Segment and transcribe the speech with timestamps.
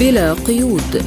[0.00, 1.02] بلا قيود.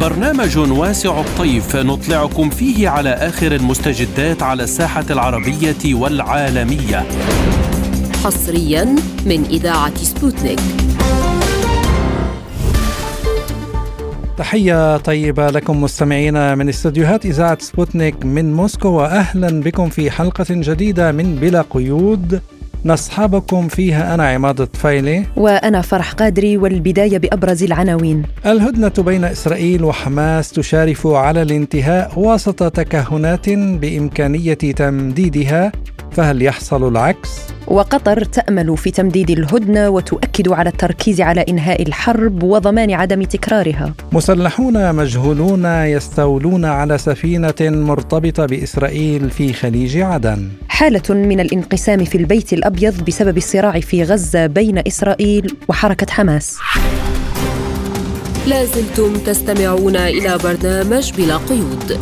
[0.00, 7.06] برنامج واسع الطيف نطلعكم فيه على آخر المستجدات على الساحة العربية والعالمية.
[8.24, 8.84] حصريا
[9.26, 10.60] من إذاعة سبوتنيك.
[14.38, 21.12] تحية طيبة لكم مستمعينا من استديوهات إذاعة سبوتنيك من موسكو وأهلا بكم في حلقة جديدة
[21.12, 22.40] من بلا قيود.
[22.84, 24.14] نصحبكم فيها.
[24.14, 25.24] أنا عماد الطفيلي.
[25.36, 28.22] وأنا فرح قادري والبداية بأبرز العناوين.
[28.46, 35.72] الهدنة بين إسرائيل وحماس تشارف على الانتهاء وسط تكهنات بإمكانية تمديدها
[36.16, 37.30] فهل يحصل العكس؟
[37.66, 43.94] وقطر تأمل في تمديد الهدنة وتؤكد على التركيز على إنهاء الحرب وضمان عدم تكرارها.
[44.12, 50.48] مسلحون مجهولون يستولون على سفينة مرتبطة بإسرائيل في خليج عدن.
[50.68, 56.58] حالة من الانقسام في البيت الأبيض بسبب الصراع في غزة بين إسرائيل وحركة حماس.
[58.46, 61.98] لازلتم تستمعون إلى برنامج بلا قيود.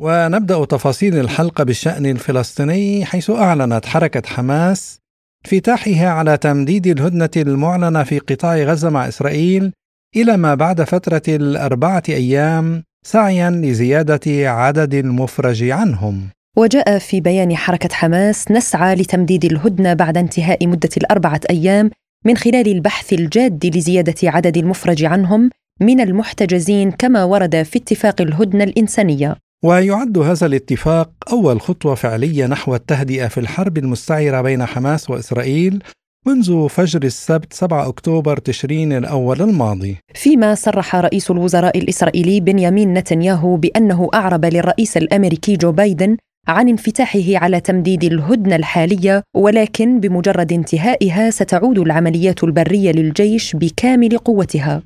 [0.00, 4.98] ونبدأ تفاصيل الحلقة بالشأن الفلسطيني حيث أعلنت حركة حماس
[5.44, 9.72] افتتاحها على تمديد الهدنة المعلنة في قطاع غزة مع إسرائيل
[10.16, 16.28] إلى ما بعد فترة الأربعة أيام سعيا لزيادة عدد المفرج عنهم.
[16.56, 21.90] وجاء في بيان حركة حماس نسعى لتمديد الهدنة بعد انتهاء مدة الأربعة أيام
[22.24, 28.64] من خلال البحث الجاد لزيادة عدد المفرج عنهم من المحتجزين كما ورد في اتفاق الهدنة
[28.64, 29.36] الإنسانية.
[29.64, 35.82] ويعد هذا الاتفاق أول خطوة فعلية نحو التهدئة في الحرب المستعرة بين حماس وإسرائيل
[36.26, 39.96] منذ فجر السبت 7 أكتوبر تشرين الأول الماضي.
[40.14, 46.16] فيما صرح رئيس الوزراء الإسرائيلي بنيامين نتنياهو بأنه أعرب للرئيس الأمريكي جو بايدن
[46.48, 54.82] عن انفتاحه على تمديد الهدنة الحالية ولكن بمجرد انتهائها ستعود العمليات البرية للجيش بكامل قوتها.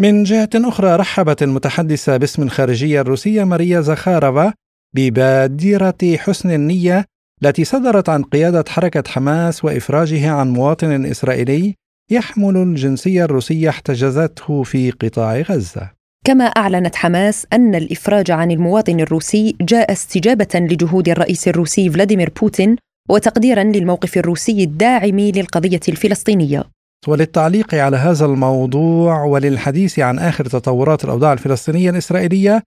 [0.00, 4.52] من جهة أخرى رحبت المتحدثة باسم الخارجية الروسية ماريا زخارفا
[4.94, 7.04] ببادرة حسن النية
[7.42, 11.74] التي صدرت عن قيادة حركة حماس وإفراجها عن مواطن إسرائيلي
[12.10, 15.90] يحمل الجنسية الروسية احتجزته في قطاع غزة.
[16.24, 22.76] كما أعلنت حماس أن الإفراج عن المواطن الروسي جاء استجابة لجهود الرئيس الروسي فلاديمير بوتين
[23.08, 26.64] وتقديرا للموقف الروسي الداعم للقضية الفلسطينية.
[27.08, 32.62] وللتعليق على هذا الموضوع وللحديث عن آخر تطورات الأوضاع الفلسطينية الإسرائيلية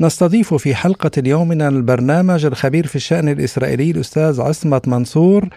[0.00, 5.48] نستضيف في حلقة اليوم من البرنامج الخبير في الشأن الإسرائيلي الأستاذ عصمت منصور.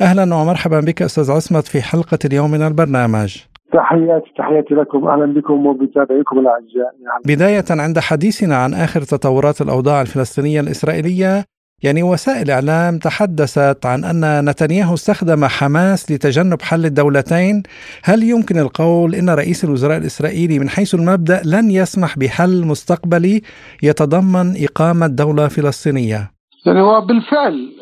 [0.00, 3.36] أهلا ومرحبا بك أستاذ عصمت في حلقة اليوم من البرنامج.
[3.72, 5.08] تحياتي تحياتي لكم.
[5.08, 6.94] أهلا بكم وبتابعيكم الأعزاء.
[7.02, 7.36] يعني.
[7.36, 11.44] بداية عند حديثنا عن آخر تطورات الأوضاع الفلسطينية الإسرائيلية
[11.82, 17.62] يعني وسائل إعلام تحدثت عن أن نتنياهو استخدم حماس لتجنب حل الدولتين،
[18.04, 23.42] هل يمكن القول إن رئيس الوزراء الإسرائيلي من حيث المبدأ لن يسمح بحل مستقبلي
[23.82, 26.32] يتضمن إقامة دولة فلسطينية؟
[26.66, 27.72] يعني هو بالفعل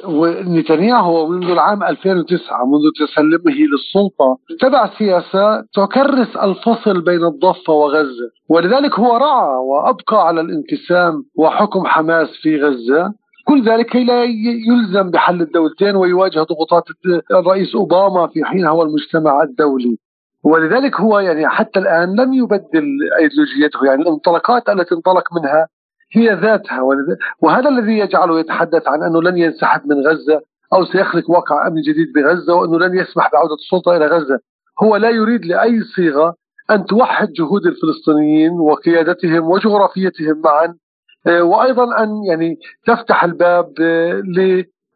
[0.58, 8.98] نتنياهو منذ العام 2009 منذ تسلمه للسلطة اتبع سياسة تكرس الفصل بين الضفة وغزة ولذلك
[8.98, 13.12] هو رعى وأبقى على الانقسام وحكم حماس في غزة
[13.44, 14.24] كل ذلك كي لا
[14.68, 16.84] يلزم بحل الدولتين ويواجه ضغوطات
[17.30, 19.98] الرئيس أوباما في حينها والمجتمع الدولي.
[20.44, 22.84] ولذلك هو يعني حتى الآن لم يبدل
[23.20, 25.66] إيديولوجيته يعني الانطلاقات التي انطلق منها
[26.12, 26.82] هي ذاتها.
[27.42, 30.40] وهذا الذي يجعله يتحدث عن أنه لن ينسحب من غزة
[30.72, 34.38] أو سيخلق واقع أمن جديد بغزة وأنه لن يسمح بعودة السلطة إلى غزة.
[34.82, 36.34] هو لا يريد لأي صيغة
[36.70, 40.74] أن توحد جهود الفلسطينيين وقيادتهم وجغرافيتهم معا
[41.26, 44.22] وأيضا أن يعني تفتح الباب آه،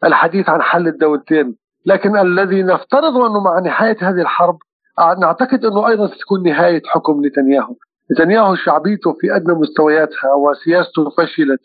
[0.02, 1.56] للحديث عن حل الدولتين.
[1.86, 4.58] لكن الذي نفترض أنه مع نهاية هذه الحرب
[4.98, 7.74] آه، نعتقد أنه أيضا ستكون نهاية حكم نتنياهو.
[8.12, 11.60] نتنياهو شعبيته في أدنى مستوياتها وسياسته فشلت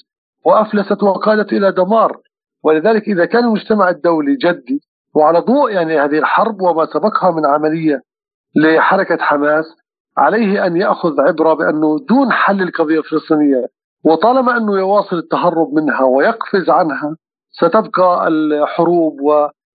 [0.45, 2.17] وأفلست وقادت إلى دمار.
[2.63, 4.81] ولذلك إذا كان المجتمع الدولي جدي
[5.15, 8.01] وعلى ضوء يعني هذه الحرب وما سبقها من عملية
[8.55, 9.65] لحركة حماس
[10.17, 13.67] عليه أن يأخذ عبرة بأنه دون حل القضية الفلسطينية
[14.04, 17.16] وطالما أنه يواصل التهرب منها ويقفز عنها
[17.51, 19.19] ستبقى الحروب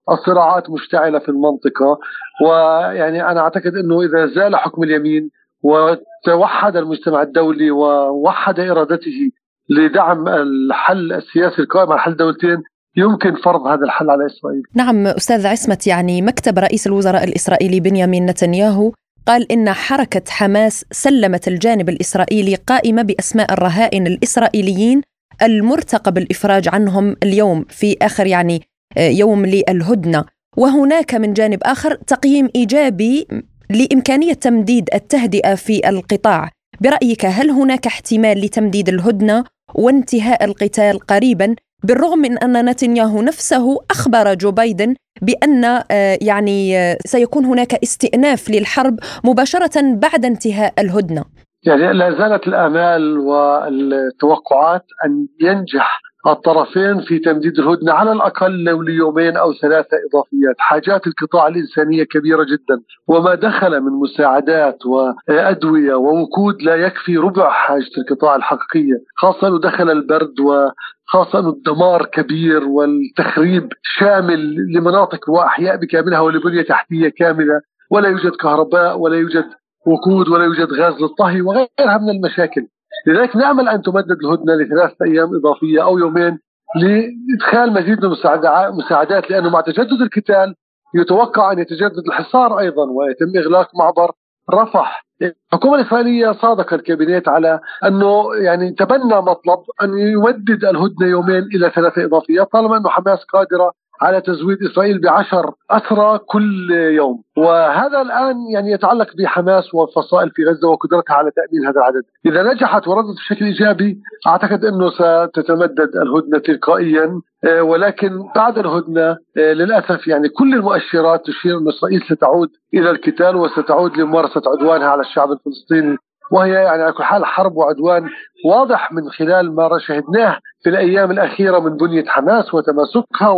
[0.08, 1.98] والصراعات مشتعلة في المنطقة
[2.46, 5.30] ويعني أنا أعتقد أنه إذا زال حكم اليمين
[5.62, 9.30] وتوحد المجتمع الدولي ووحد إرادته
[9.70, 12.62] لدعم الحل السياسي القائم على حل دولتين
[12.96, 14.62] يمكن فرض هذا الحل على إسرائيل.
[14.74, 18.92] نعم أستاذ عصمت يعني مكتب رئيس الوزراء الإسرائيلي بنيامين نتنياهو
[19.26, 25.02] قال إن حركة حماس سلمت الجانب الإسرائيلي قائمة بأسماء الرهائن الإسرائيليين
[25.42, 28.62] المرتقب الإفراج عنهم اليوم في آخر يعني
[28.96, 30.24] آه، يوم للهدنة.
[30.56, 33.26] وهناك من جانب آخر تقييم إيجابي
[33.70, 36.50] لإمكانية تمديد التهدئة في القطاع.
[36.80, 39.44] برأيك هل هناك احتمال لتمديد الهدنة
[39.74, 46.96] وانتهاء القتال قريبا؟ بالرغم من أن نتنياهو نفسه أخبر جو بايدن بأن آه، يعني آه،
[47.06, 51.24] سيكون هناك استئناف للحرب مباشرة بعد انتهاء الهدنة.
[51.66, 59.36] يعني لا زالت الآمال والتوقعات أن ينجح الطرفين في تمديد الهدنة على الأقل لو ليومين
[59.36, 66.76] أو ثلاثة إضافيات، حاجات القطاع الإنسانية كبيرة جدا، وما دخل من مساعدات وأدوية ووقود لا
[66.76, 74.56] يكفي ربع حاجة القطاع الحقيقية، خاصة أنه دخل البرد وخاصة أنه الدمار كبير والتخريب شامل
[74.74, 77.60] لمناطق وأحياء بكاملها ولبنية تحتية كاملة،
[77.90, 79.44] ولا يوجد كهرباء ولا يوجد
[79.86, 82.66] وقود ولا يوجد غاز للطهي وغيرها من المشاكل.
[83.06, 86.38] لذلك نامل أن تمدد الهدنة لثلاثه أيام إضافية أو يومين
[86.76, 88.12] لإدخال مزيد من
[88.44, 90.54] المساعدات لأنه مع تجدد القتال
[90.94, 94.10] يتوقع أن يتجدد الحصار أيضا ويتم إغلاق معبر
[94.54, 95.04] رفح.
[95.22, 102.04] الحكومة الإسرائيلية صادق الكابينيت على أنه يعني تبنى مطلب أن يمدد الهدنة يومين إلى ثلاثة
[102.04, 103.72] اضافيات طالما أنه حماس قادرة
[104.04, 110.68] على تزويد إسرائيل بعشر أسرى كل يوم، وهذا الآن يعني يتعلق بحماس والفصائل في غزة
[110.68, 117.20] وقدرتها على تأمين هذا العدد، إذا نجحت وردت بشكل إيجابي أعتقد إنه ستتمدد الهدنة تلقائيا.
[117.44, 123.36] آه، ولكن بعد الهدنة آه، للأسف يعني كل المؤشرات تشير إن إسرائيل ستعود إلى القتال
[123.36, 125.96] وستعود لممارسة عدوانها على الشعب الفلسطيني.
[126.32, 128.08] وهي يعني على كل حال حرب وعدوان
[128.44, 133.28] واضح من خلال ما شهدناه في الأيام الأخيرة من بنية حماس وتماسكها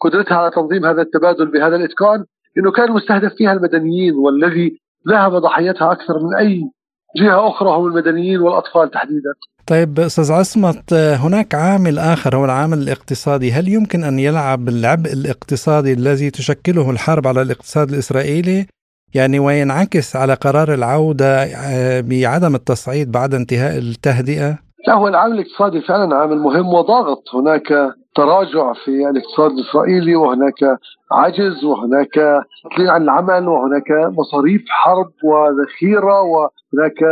[0.00, 2.24] قدرتها على تنظيم هذا التبادل بهذا الإتقان
[2.58, 6.70] انه كان مستهدف فيها المدنيين والذي ذهب ضحيتها أكثر من أي
[7.16, 9.32] جهة أخرى هم المدنيين والأطفال تحديدا.
[9.66, 15.92] طيب أستاذ عصمت هناك عامل آخر هو العامل الاقتصادي، هل يمكن أن يلعب العبء الاقتصادي
[15.92, 18.66] الذي تشكله الحرب على الاقتصاد الإسرائيلي
[19.14, 24.58] يعني وينعكس على قرار العودة آه، بعدم التصعيد بعد انتهاء التهدئة؟
[24.88, 30.78] لا هو العامل الاقتصادي فعلا عامل مهم وضاغط هناك تراجع في الاقتصاد الإسرائيلي وهناك
[31.12, 37.02] عجز وهناك تقليل عن العمل وهناك مصاريف حرب وذخيرة وهناك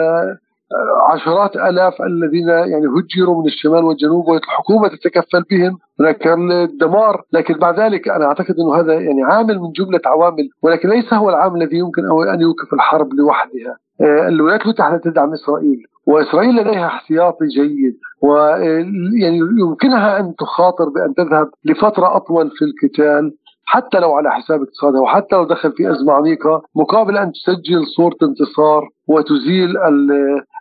[1.08, 7.22] عشرات آلاف الذين يعني هجروا من الشمال والجنوب والحكومة تتكفل بهم هناك الدمار.
[7.32, 11.28] لكن بعد ذلك أنا أعتقد إنه هذا يعني عامل من جملة عوامل ولكن ليس هو
[11.28, 12.02] العامل الذي يمكن
[12.34, 13.70] أن يوقف الحرب لوحدها.
[13.70, 21.50] آه، الولايات المتحدة تدعم إسرائيل وإسرائيل لديها احتياطي جيد ويعني يمكنها أن تخاطر بأن تذهب
[21.64, 23.35] لفترة أطول في القتال.
[23.66, 28.16] حتى لو على حساب اقتصادها وحتى لو دخل في أزمة عميقة مقابل أن تسجل صورة
[28.22, 29.76] انتصار وتزيل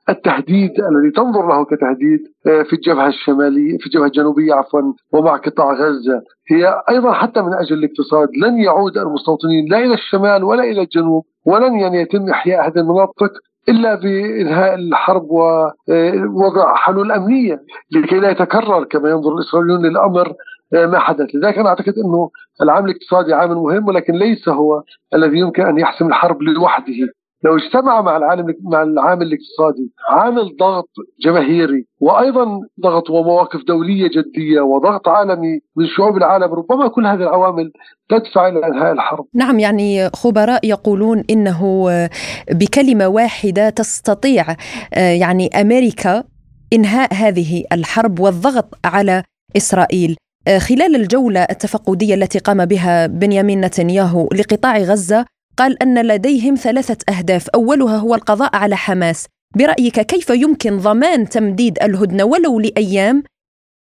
[0.09, 4.81] التهديد الذي تنظر له كتهديد آه، في الجبهة الشمالية في الجبهة الجنوبية عفوا
[5.13, 6.21] ومع قطاع غزة.
[6.51, 11.23] هي أيضا حتى من أجل الاقتصاد لن يعود المستوطنين لا إلى الشمال ولا إلى الجنوب
[11.45, 13.31] ولن يعني يتم إحياء هذه المناطق
[13.69, 17.59] إلا بإنهاء الحرب ووضع حلول أمنية
[17.91, 20.27] لكي لا يتكرر كما ينظر الإسرائيليون للأمر.
[20.27, 20.33] آه،
[20.73, 22.29] ما حدث، لذلك أنا أعتقد إنه
[22.61, 24.83] العامل الاقتصادي عامل مهم ولكن ليس هو
[25.13, 26.93] الذي يمكن أن يحسم الحرب لوحده،
[27.45, 30.89] لو اجتمع مع العالم مع العامل الاقتصادي عامل ضغط
[31.25, 37.71] جماهيري وأيضا ضغط ومواقف دولية جدية وضغط عالمي من شعوب العالم ربما كل هذه العوامل
[38.09, 39.25] تدفع إلى إنهاء الحرب.
[39.33, 41.87] نعم يعني خبراء يقولون إنه
[42.51, 44.45] بكلمة واحدة تستطيع
[44.97, 46.23] يعني أمريكا
[46.73, 49.23] إنهاء هذه الحرب والضغط على
[49.57, 50.15] إسرائيل.
[50.47, 55.25] خلال الجولة التفقديه التي قام بها بنيامين نتنياهو لقطاع غزة
[55.57, 57.49] قال أن لديهم ثلاثة أهداف.
[57.49, 59.25] أولها هو القضاء على حماس.
[59.55, 63.23] برأيك كيف يمكن ضمان تمديد الهدنة ولو لأيام؟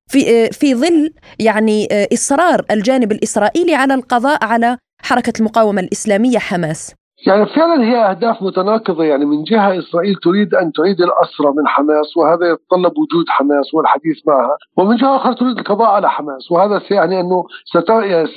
[0.09, 6.91] في في ظل يعني إصرار الجانب الإسرائيلي على القضاء على حركة المقاومة الإسلامية حماس.
[7.27, 9.03] يعني فعلا هي أهداف متناقضة.
[9.03, 14.17] يعني من جهة إسرائيل تريد أن تعيد الاسرى من حماس وهذا يتطلب وجود حماس والحديث
[14.27, 17.43] معها، ومن جهة أخرى تريد القضاء على حماس وهذا سيعني أنه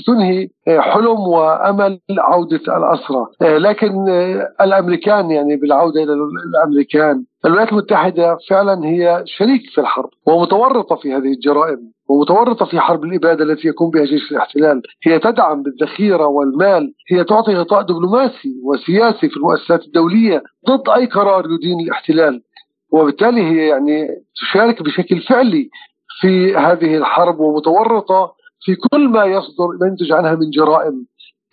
[0.01, 4.09] ستنهي حلم وأمل عودة الاسرى، لكن
[4.61, 7.25] الأمريكان يعني بالعودة إلى الأمريكان.
[7.45, 13.45] الولايات المتحدة فعلا هي شريك في الحرب ومتورطة في هذه الجرائم ومتورطة في حرب الإبادة
[13.45, 14.83] التي يقوم بها جيش الاحتلال.
[15.07, 16.93] هي تدعم بالذخيرة والمال.
[17.11, 22.43] هي تعطي غطاء دبلوماسي وسياسي في المؤسسات الدولية ضد أي قرار يدين الاحتلال.
[22.93, 25.71] وبالتالي هي يعني تشارك بشكل فعلي
[26.21, 31.07] في هذه الحرب ومتورطة في كل ما يصدر ينتج عنها من جرائم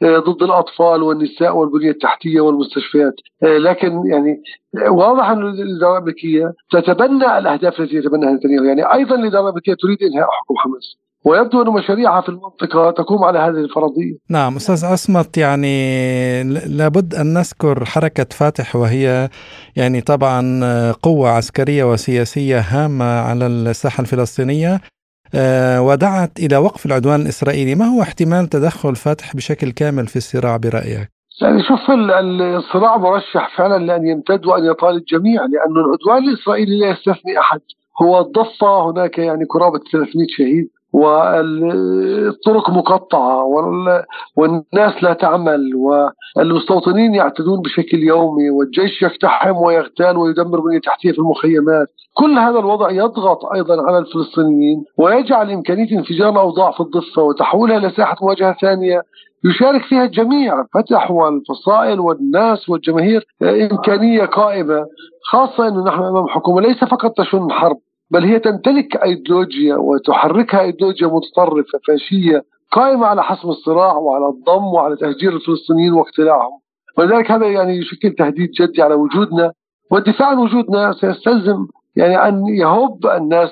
[0.04, 3.14] آه، ضد الأطفال والنساء والبنية التحتية والمستشفيات.
[3.44, 4.42] آه، لكن يعني
[4.90, 8.64] واضح أن الإدارة الأمريكية تتبنى الأهداف التي يتبناها نتنياهو.
[8.64, 10.98] يعني أيضا الإدارة الأمريكية تريد إنهاء حكم حماس.
[11.26, 14.18] ويبدو أن مشاريعها في المنطقة تقوم على هذه الفرضية.
[14.30, 16.44] نعم أستاذ أصمت يعني
[16.78, 19.30] لابد أن نذكر حركة فاتح وهي
[19.76, 24.74] يعني طبعا قوة عسكرية وسياسية هامة على الساحة الفلسطينية.
[24.74, 24.80] آه،
[25.80, 27.76] ودعت إلى وقف العدوان الإسرائيلي.
[27.76, 31.10] ما هو احتمال تدخل فاتح بشكل كامل في الصراع برأيك؟
[31.42, 31.80] يعني شوف
[32.58, 37.62] الصراع مرشح فعلا لأن يمتد وأن يطال الجميع لأن العدوان الإسرائيلي لا يستثني أحد.
[38.02, 40.70] هو الضفة هناك يعني قرابة 300 شهيد.
[40.94, 43.44] والطرق مقطعة
[44.38, 51.88] والناس لا تعمل والمستوطنين يعتدون بشكل يومي والجيش يقتحم ويغتال ويدمر بنية تحتية في المخيمات.
[52.14, 57.90] كل هذا الوضع يضغط أيضا على الفلسطينيين ويجعل إمكانية انفجار الأوضاع في الضفة وتحويلها إلى
[57.90, 59.02] ساحة مواجهة ثانية
[59.46, 64.86] يشارك فيها الجميع فتح والفصائل والناس والجماهير إمكانية قائمة
[65.32, 67.78] خاصة أنه نحن أمام حكومة ليس فقط تشن حرب.
[68.14, 74.96] بل هي تمتلك أيديولوجيا وتحركها أيديولوجيا متطرفة فاشية قائمة على حسم الصراع وعلى الضم وعلى
[74.96, 76.60] تهجير الفلسطينيين واقتلاعهم
[76.98, 79.52] ولذلك هذا يعني يشكل تهديد جدي على وجودنا
[79.92, 83.50] والدفاع عن وجودنا سيستلزم يعني أن يهب الناس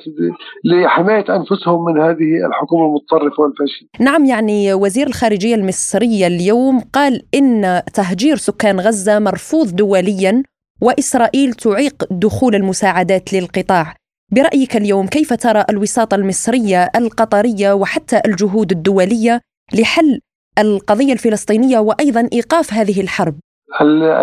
[0.65, 3.85] لحماية أنفسهم من هذه الحكومة المتطرفة والفاشية.
[3.99, 10.43] نعم يعني وزير الخارجية المصرية اليوم قال إن تهجير سكان غزة مرفوض دوليا
[10.81, 14.00] وإسرائيل تعيق دخول المساعدات للقطاع.
[14.31, 19.41] برأيك اليوم كيف ترى الوساطة المصرية القطرية وحتى الجهود الدولية
[19.79, 20.19] لحل
[20.59, 23.35] القضية الفلسطينية وأيضا إيقاف هذه الحرب؟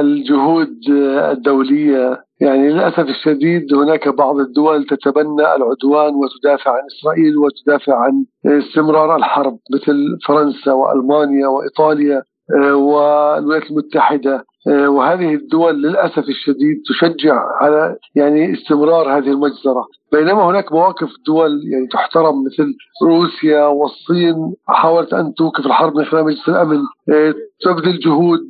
[0.00, 0.88] الجهود
[1.33, 9.17] الدولية يعني للأسف الشديد هناك بعض الدول تتبنى العدوان وتدافع عن إسرائيل وتدافع عن استمرار
[9.17, 12.23] الحرب مثل فرنسا وألمانيا وإيطاليا
[12.57, 14.45] آه، والولايات المتحدة.
[14.67, 19.87] وهذه الدول للأسف الشديد تشجع على يعني استمرار هذه المجزرة.
[20.12, 24.55] بينما هناك مواقف دول يعني تحترم مثل روسيا والصين.
[24.69, 26.79] حاولت أن توقف الحرب من خلال مجلس الأمن.
[27.12, 27.35] آه،
[27.65, 28.41] تبذل جهود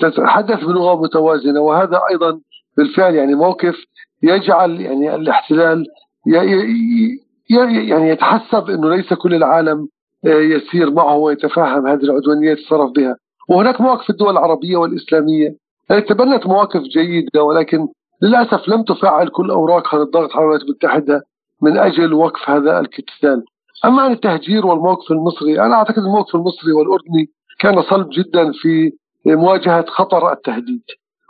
[0.00, 1.60] تتحدث بلغة متوازنة.
[1.60, 2.40] وهذا أيضا
[2.76, 3.76] بالفعل يعني موقف
[4.22, 5.86] يجعل يعني الاحتلال
[6.26, 9.88] يعني يتحسب إنه ليس كل العالم
[10.24, 13.16] يسير معه ويتفهم هذه العدوانية يتصرف بها.
[13.48, 15.56] وهناك مواقف الدول العربية والإسلامية
[15.90, 17.88] يعني تبنت مواقف جيدة ولكن
[18.22, 21.22] للأسف لم تفعل كل أوراقها للضغط على الولايات المتحده
[21.62, 23.44] من أجل وقف هذا القتال.
[23.84, 28.92] أما عن التهجير والموقف المصري أنا أعتقد الموقف المصري والأردني كان صلب جدا في
[29.26, 30.82] مواجهة خطر التهديد.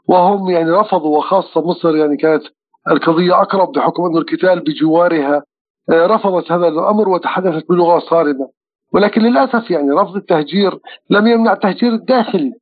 [0.08, 2.42] وهم يعني رفضوا وخاصة مصر يعني كانت
[2.90, 5.42] القضية أقرب بحكم انه القتال بجوارها
[5.90, 8.48] آه، رفضت هذا الأمر وتحدثت بلغة صارمة
[8.94, 10.78] ولكن للأسف يعني رفض التهجير
[11.10, 12.52] لم يمنع التهجير الداخلي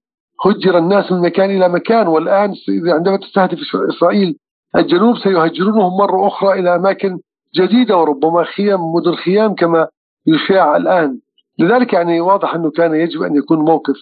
[0.46, 2.54] هجر الناس من مكان إلى مكان والآن
[2.86, 3.58] عندما تستهدف
[3.90, 4.36] إسرائيل
[4.76, 7.18] الجنوب سيهجرونهم مرة أخرى إلى أماكن
[7.56, 9.88] جديدة وربما خيام مدن خيام كما
[10.26, 11.18] يشاع الآن
[11.58, 13.96] لذلك يعني واضح أنه كان يجب أن يكون موقف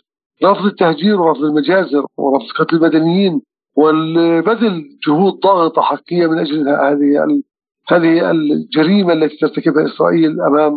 [0.45, 3.43] رفض التهجير ورفض المجازر ورفض قتل المدنيين
[3.77, 7.43] والبذل جهود ضاغطة حقيقية من أجل هذه
[7.89, 10.73] هذه الجريمة التي ترتكبها إسرائيل أمام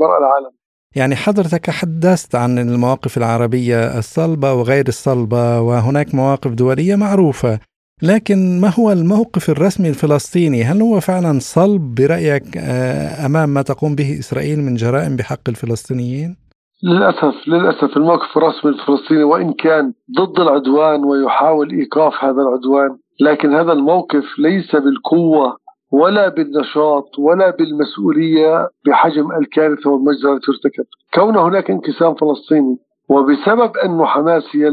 [0.00, 0.50] مرأى العالم.
[0.96, 7.58] يعني حضرتك حدثت عن المواقف العربية الصلبة وغير الصلبة وهناك مواقف دولية معروفة
[8.02, 13.94] لكن ما هو الموقف الرسمي الفلسطيني هل هو فعلا صلب برأيك آه، أمام ما تقوم
[13.94, 16.36] به إسرائيل من جرائم بحق الفلسطينيين؟
[16.84, 23.72] للأسف للأسف الموقف الرسمي الفلسطيني وإن كان ضد العدوان ويحاول إيقاف هذا العدوان لكن هذا
[23.72, 25.56] الموقف ليس بالقوة
[25.92, 30.84] ولا بالنشاط ولا بالمسؤولية بحجم الكارثة والمجزرة التي ترتكب،
[31.14, 32.76] كون هناك انقسام فلسطيني
[33.08, 34.68] وبسبب انه حماس هي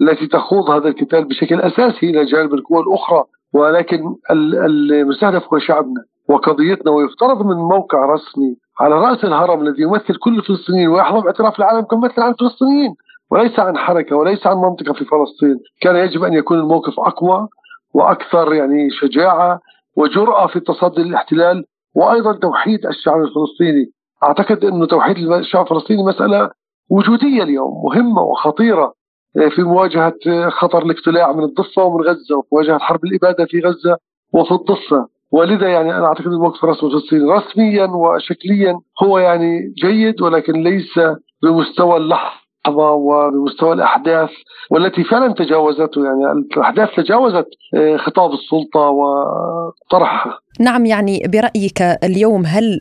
[0.00, 3.24] التي تخوض هذا القتال بشكل أساسي إلى جانب القوى الأخرى
[3.54, 10.38] ولكن المستهدف هو شعبنا وقضيتنا ويفترض من موقع رسمي على رأس الهرم الذي يمثل كل
[10.38, 12.94] الفلسطينيين ويحظى باعتراف العالم كممثل عن الفلسطينيين
[13.30, 17.48] وليس عن حركة وليس عن منطقة في فلسطين، كان يجب أن يكون الموقف أقوى
[17.94, 19.60] وأكثر يعني شجاعة
[19.96, 23.86] وجرأة في التصدي للاحتلال وأيضا توحيد الشعب الفلسطيني.
[24.22, 26.50] أعتقد أنه توحيد الشعب الفلسطيني مسألة
[26.90, 28.92] وجودية اليوم مهمة وخطيرة
[29.36, 33.60] آه، في مواجهة آه، خطر الاقتلاع من الضفة ومن غزة وفي مواجهة حرب الإبادة في
[33.60, 33.96] غزة
[34.32, 35.08] وفي الضفة.
[35.32, 41.00] ولذا يعني أنا أعتقد الموقف الرسمي الفلسطيني رسميا وشكليا هو يعني جيد ولكن ليس
[41.42, 42.41] بمستوى اللحظة.
[42.70, 44.30] وبمستوى الأحداث
[44.70, 50.38] والتي فعلا تجاوزته يعني الأحداث تجاوزت آه، خطاب السلطة وطرحها.
[50.60, 52.80] نعم يعني برأيك اليوم هل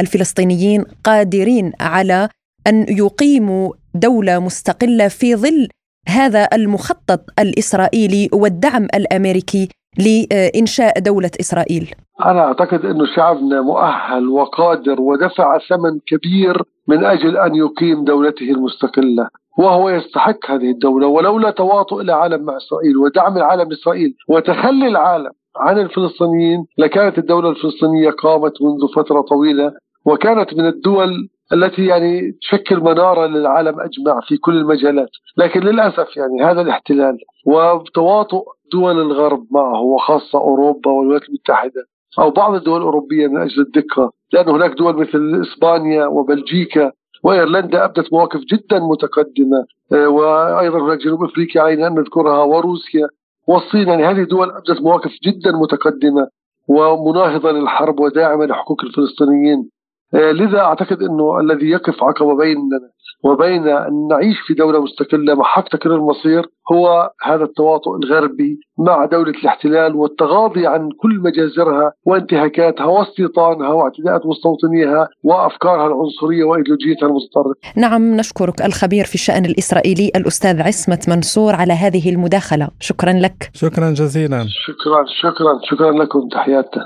[0.00, 2.28] الفلسطينيين قادرين على
[2.66, 5.68] أن يقيموا دولة مستقلة في ظل
[6.08, 9.68] هذا المخطط الإسرائيلي والدعم الأمريكي
[9.98, 11.90] لإنشاء دولة إسرائيل؟
[12.24, 19.28] أنا أعتقد انه شعبنا مؤهل وقادر ودفع ثمن كبير من أجل أن يقيم دولته المستقلة
[19.58, 25.78] وهو يستحق هذه الدولة ولولا تواطؤ العالم مع إسرائيل ودعم العالم إسرائيل وتخلي العالم عن
[25.78, 29.72] الفلسطينيين لكانت الدولة الفلسطينية قامت منذ فترة طويلة
[30.04, 35.10] وكانت من الدول التي يعني تشكل منارة للعالم أجمع في كل المجالات.
[35.36, 41.84] لكن للأسف يعني هذا الاحتلال وتواطؤ دول الغرب معه وخاصة أوروبا والولايات المتحدة
[42.18, 46.92] أو بعض الدول الأوروبية من أجل الدقة لأن هناك دول مثل إسبانيا وبلجيكا
[47.24, 53.08] وإيرلندا أبدت مواقف جدا متقدمة آه، وأيضا هناك جنوب أفريقيا علينا ان نذكرها وروسيا
[53.48, 53.88] والصين.
[53.88, 56.28] يعني هذه دول أبدت مواقف جدا متقدمة
[56.68, 59.70] ومناهضة للحرب وداعمة لحقوق الفلسطينيين.
[60.12, 62.80] لذا أعتقد إنه الذي يقف عقبه بيننا
[63.24, 69.04] وبين أن نعيش في دولة مستقلة مع حق تكرير المصير هو هذا التواطؤ الغربي مع
[69.04, 77.54] دولة الاحتلال والتغاضي عن كل مجازرها وانتهاكاتها واستيطانها واعتداءات مستوطنيها وأفكارها العنصرية وإيديولوجيتها المتطرفة.
[77.76, 83.50] نعم نشكرك الخبير في الشأن الإسرائيلي الأستاذ عصمت منصور على هذه المداخلة، شكرا لك.
[83.54, 84.44] شكرا جزيلا.
[84.48, 86.84] شكرا شكرا شكرا لكم تحياتنا.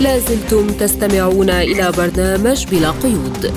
[0.00, 3.52] لازلتم تستمعون إلى برنامج بلا قيود.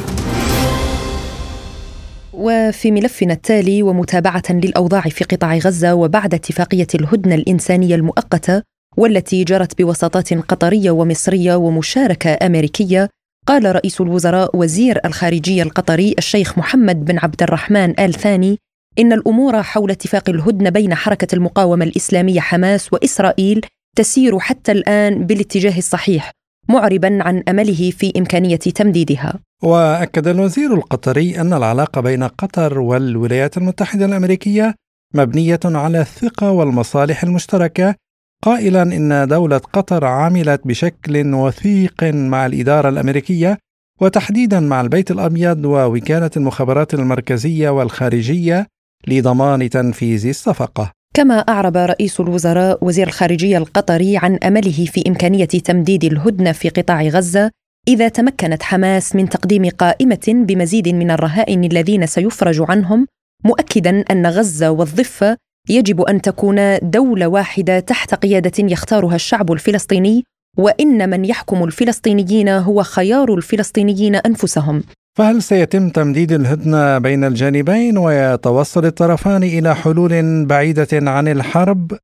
[2.34, 8.62] وفي ملفنا التالي ومتابعة للأوضاع في قطاع غزة وبعد اتفاقية الهدنة الإنسانية المؤقتة
[8.98, 13.10] والتي جرت بوساطات قطرية ومصرية ومشاركة أمريكية
[13.48, 18.58] قال رئيس الوزراء وزير الخارجية القطري الشيخ محمد بن عبد الرحمن آل ثاني
[19.00, 23.62] إن الأمور حول اتفاق الهدنة بين حركة المقاومة الإسلامية حماس وإسرائيل
[23.98, 26.32] تسير حتى الآن بالاتجاه الصحيح
[26.70, 29.40] معربا عن أمله في إمكانية تمديدها.
[29.64, 34.76] وأكد الوزير القطري أن العلاقة بين قطر والولايات المتحدة الأمريكية
[35.16, 37.96] مبنية على الثقة والمصالح المشتركة
[38.44, 43.58] قائلا إن دولة قطر عملت بشكل وثيق مع الإدارة الأمريكية
[44.02, 48.68] وتحديدا مع البيت الأبيض ووكالة المخابرات المركزية والخارجية
[49.08, 50.97] لضمان تنفيذ الصفقة.
[51.18, 57.02] كما أعرب رئيس الوزراء وزير الخارجية القطري عن أمله في إمكانية تمديد الهدنة في قطاع
[57.02, 57.52] غزة
[57.88, 63.08] إذا تمكنت حماس من تقديم قائمة بمزيد من الرهائن الذين سيفرج عنهم
[63.46, 65.38] مؤكدا أن غزة والضفة
[65.70, 70.24] يجب أن تكون دولة واحدة تحت قيادة يختارها الشعب الفلسطيني
[70.58, 74.84] وإن من يحكم الفلسطينيين هو خيار الفلسطينيين أنفسهم.
[75.18, 81.98] فهل سيتم تمديد الهدنة بين الجانبين ويتوصل الطرفان إلى حلول بعيدة عن الحرب؟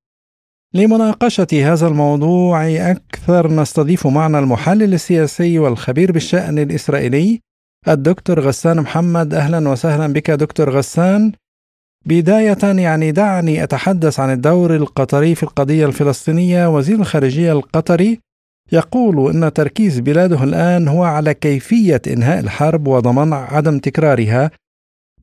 [0.74, 7.42] لمناقشة هذا الموضوع أكثر نستضيف معنا المحلل السياسي والخبير بالشأن الإسرائيلي
[7.88, 9.34] الدكتور غسان محمد.
[9.34, 11.32] أهلا وسهلا بك دكتور غسان.
[12.06, 18.20] بداية يعني دعني أتحدث عن الدور القطري في القضية الفلسطينية وزير الخارجية القطري
[18.72, 24.52] يقول إن تركيز بلاده الآن هو على كيفية إنهاء الحرب وضمان عدم تكرارها.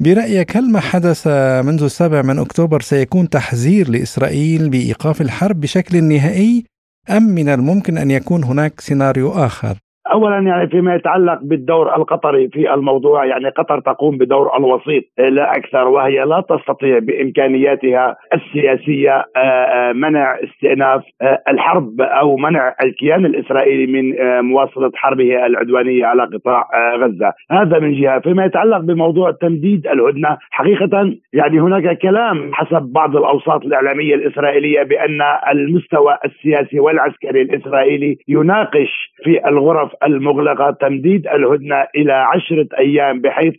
[0.00, 1.26] برأيك هل ما حدث
[1.64, 6.64] منذ السابع من أكتوبر سيكون تحذير لإسرائيل بإيقاف الحرب بشكل نهائي
[7.10, 9.78] أم من الممكن أن يكون هناك سيناريو آخر؟
[10.12, 15.88] اولا يعني فيما يتعلق بالدور القطري في الموضوع يعني قطر تقوم بدور الوسيط لا أكثر
[15.88, 23.86] وهي لا تستطيع بإمكانياتها السياسية آه، آه، منع استئناف آه، الحرب أو منع الكيان الإسرائيلي
[23.86, 30.38] من مواصلة حربه العدوانية على قطاع غزة، هذا من جهة، فيما يتعلق بموضوع تمديد الهدنة
[30.50, 35.20] حقيقة يعني هناك كلام حسب بعض الأوساط الإعلامية الإسرائيلية بأن
[35.52, 43.54] المستوى السياسي والعسكري الإسرائيلي يناقش في الغرف المغلقة تمديد الهدنة إلى عشرة أيام بحيث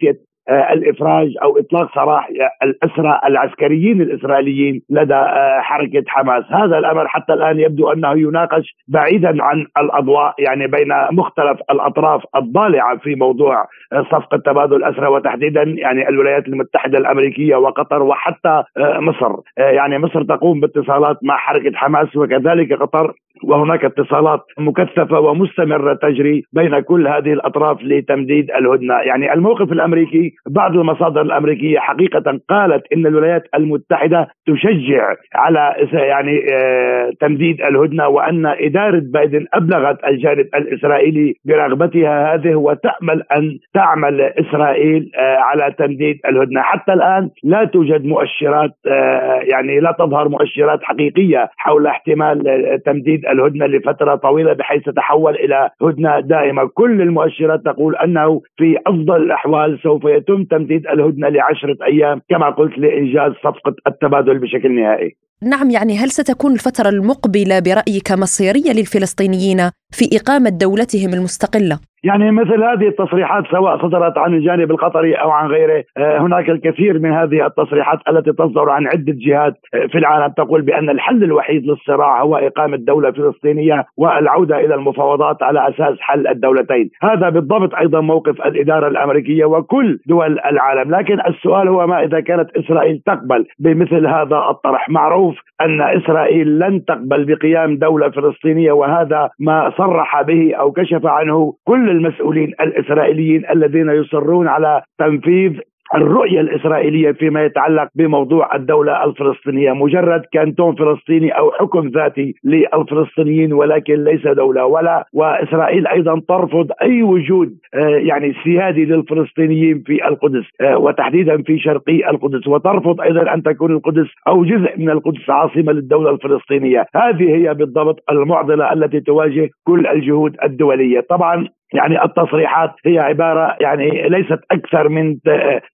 [0.50, 2.30] آه، الإفراج أو إطلاق سراح
[2.64, 9.44] الأسرى العسكريين الإسرائيليين لدى آه، حركة حماس، هذا الأمر حتى الآن يبدو أنه يناقش بعيدا
[9.44, 16.10] عن الأضواء يعني بين مختلف الأطراف الضالعة في موضوع آه، صفقة تبادل الأسرى وتحديدا يعني
[16.10, 23.14] الولايات المتحدة الأمريكية وقطر وحتى مصر، يعني مصر تقوم باتصالات مع حركة حماس وكذلك قطر
[23.44, 30.72] وهناك اتصالات مكثفة ومستمرة تجري بين كل هذه الأطراف لتمديد الهدنة، يعني الموقف الأمريكي بعض
[30.78, 39.02] المصادر الأمريكية حقيقة قالت إن الولايات المتحدة تشجع على يعني آه، تمديد الهدنة وأن إدارة
[39.04, 46.94] بايدن أبلغت الجانب الإسرائيلي برغبتها هذه وتأمل أن تعمل إسرائيل آه، على تمديد الهدنة، حتى
[46.94, 52.44] الآن لا توجد مؤشرات آه، يعني لا تظهر مؤشرات حقيقية حول احتمال
[52.86, 59.16] تمديد الهدنة لفترة طويلة بحيث تتحول إلى هدنة دائمة، كل المؤشرات تقول أنه في أفضل
[59.16, 65.16] الأحوال سوف يتم تمديد الهدنة لعشرة أيام كما قلت لإنجاز صفقة التبادل بشكل نهائي.
[65.44, 69.62] نعم يعني هل ستكون الفترة المقبلة برأيك مصيرية للفلسطينيين
[69.92, 75.48] في إقامة دولتهم المستقلة؟ يعني مثل هذه التصريحات سواء صدرت عن الجانب القطري أو عن
[75.48, 80.34] غيره آه، هناك الكثير من هذه التصريحات التي تصدر عن عدة جهات آه، في العالم
[80.38, 86.28] تقول بأن الحل الوحيد للصراع هو إقامة دولة فلسطينية والعودة إلى المفاوضات على أساس حل
[86.28, 92.20] الدولتين، هذا بالضبط أيضا موقف الإدارة الأمريكية وكل دول العالم، لكن السؤال هو ما إذا
[92.20, 99.30] كانت إسرائيل تقبل بمثل هذا الطرح، معروف أن إسرائيل لن تقبل بقيام دولة فلسطينية وهذا
[99.40, 105.60] ما صرح به أو كشف عنه كل المسؤولين الإسرائيليين الذين يصرون على تنفيذ
[105.96, 109.72] الرؤية الإسرائيلية فيما يتعلق بموضوع الدولة الفلسطينية.
[109.72, 114.66] مجرد كانتون فلسطيني أو حكم ذاتي للفلسطينيين ولكن ليس دولة.
[114.66, 121.60] ولا وإسرائيل أيضا ترفض أي وجود آه، يعني سيادي للفلسطينيين في القدس آه، وتحديدا في
[121.60, 122.48] شرقي القدس.
[122.48, 126.86] وترفض أيضا أن تكون القدس أو جزء من القدس عاصمة للدولة الفلسطينية.
[126.96, 131.00] هذه هي بالضبط المعضلة التي تواجه كل الجهود الدولية.
[131.10, 135.16] طبعا يعني التصريحات هي عبارة يعني ليست أكثر من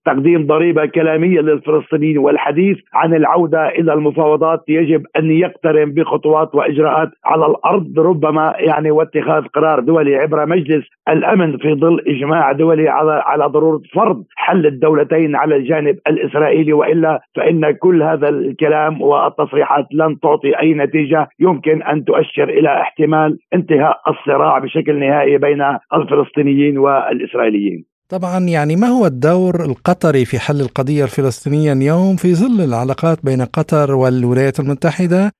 [0.06, 4.60] تقديم ضريبة كلامية للفلسطينيين والحديث عن العودة إلى المفاوضات.
[4.68, 11.56] يجب أن يقترن بخطوات وإجراءات على الأرض ربما يعني واتخاذ قرار دولي عبر مجلس الأمن
[11.58, 16.72] في ظل إجماع دولي على على ضرورة فرض حل الدولتين على الجانب الإسرائيلي.
[16.72, 21.28] وإلا فإن كل هذا الكلام والتصريحات لن تعطي أي نتيجة.
[21.40, 25.62] يمكن أن تؤشر إلى احتمال انتهاء الصراع بشكل نهائي بين
[25.94, 27.84] الفلسطينيين والإسرائيليين.
[28.08, 33.42] طبعا يعني ما هو الدور القطري في حل القضية الفلسطينية اليوم في ظل العلاقات بين
[33.42, 35.32] قطر والولايات المتحدة؟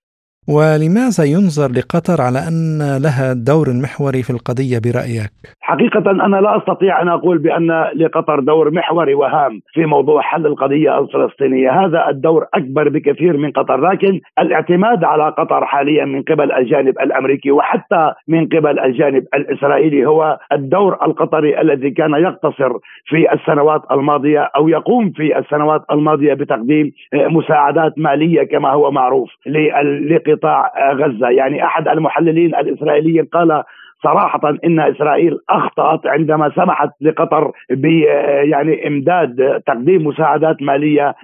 [0.57, 7.03] ولماذا ينظر لقطر على أن لها دور محوري في القضية برأيك؟ حقيقة أنا لا أستطيع
[7.03, 12.89] أن أقول بأن لقطر دور محوري وهام في موضوع حل القضية الفلسطينية هذا الدور أكبر
[12.89, 18.79] بكثير من قطر لكن الاعتماد على قطر حاليا من قبل الجانب الأمريكي وحتى من قبل
[18.79, 22.73] الجانب الإسرائيلي هو الدور القطري الذي كان يقتصر
[23.05, 30.38] في السنوات الماضية أو يقوم في السنوات الماضية بتقديم مساعدات مالية كما هو معروف لقطاع
[30.39, 31.29] قطاع غزة.
[31.29, 33.63] يعني أحد المحللين الإسرائيليين قال
[34.03, 37.85] صراحة إن إسرائيل أخطأت عندما سمحت لقطر ب
[38.43, 41.15] يعني إمداد تقديم مساعدات مالية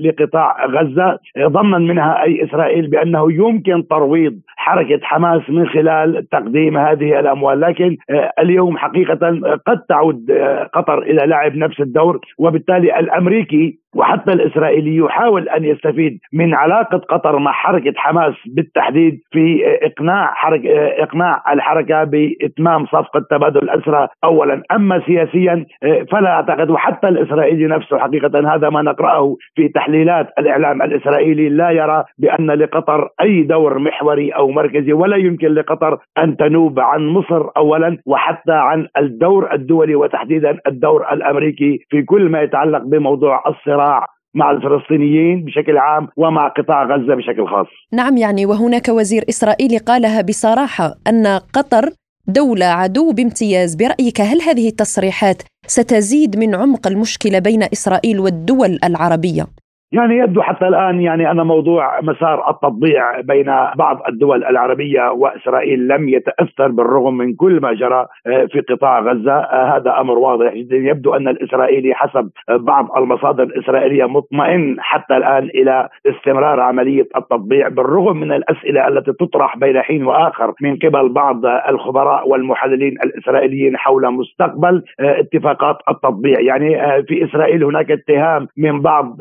[0.00, 1.18] لقطاع غزة.
[1.38, 7.60] ظنا منها أي إسرائيل بأنه يمكن ترويض حركة حماس من خلال تقديم هذه الأموال.
[7.60, 7.96] لكن
[8.38, 10.30] اليوم حقيقة قد تعود
[10.74, 17.38] قطر إلى لعب نفس الدور وبالتالي الأمريكي وحتى الإسرائيلي يحاول أن يستفيد من علاقة قطر
[17.38, 20.68] مع حركة حماس بالتحديد في إقناع حركه
[21.02, 24.62] إقناع الحركة بإتمام صفقة تبادل الأسرى اولا.
[24.72, 25.66] أما سياسيا
[26.12, 32.04] فلا أعتقد وحتى الإسرائيلي نفسه حقيقة هذا ما نقرأه في تحليلات الإعلام الإسرائيلي لا يرى
[32.18, 37.98] بأن لقطر أي دور محوري أو مركزي ولا يمكن لقطر أن تنوب عن مصر اولا
[38.06, 43.87] وحتى عن الدور الدولي وتحديدا الدور الأمريكي في كل ما يتعلق بموضوع الصراع.
[44.34, 47.66] مع الفلسطينيين بشكل عام ومع قطاع غزة بشكل خاص.
[47.92, 51.90] نعم يعني وهناك وزير إسرائيلي قالها بصراحة أن قطر
[52.26, 59.46] دولة عدو بامتياز، برأيك هل هذه التصريحات ستزيد من عمق المشكلة بين إسرائيل والدول العربية؟
[59.92, 63.46] يعني يبدو حتى الآن يعني أن موضوع مسار التطبيع بين
[63.76, 69.32] بعض الدول العربية وإسرائيل لم يتأثر بالرغم من كل ما جرى آه، في قطاع غزة.
[69.32, 70.76] آه، هذا أمر واضح جدا.
[70.76, 78.16] يبدو أن الإسرائيلي حسب بعض المصادر الإسرائيلية مطمئن حتى الآن إلى استمرار عملية التطبيع بالرغم
[78.16, 84.82] من الأسئلة التي تطرح بين حين وآخر من قبل بعض الخبراء والمحللين الإسرائيليين حول مستقبل
[85.00, 89.16] آه، اتفاقات التطبيع يعني في إسرائيل هناك اتهام من بعض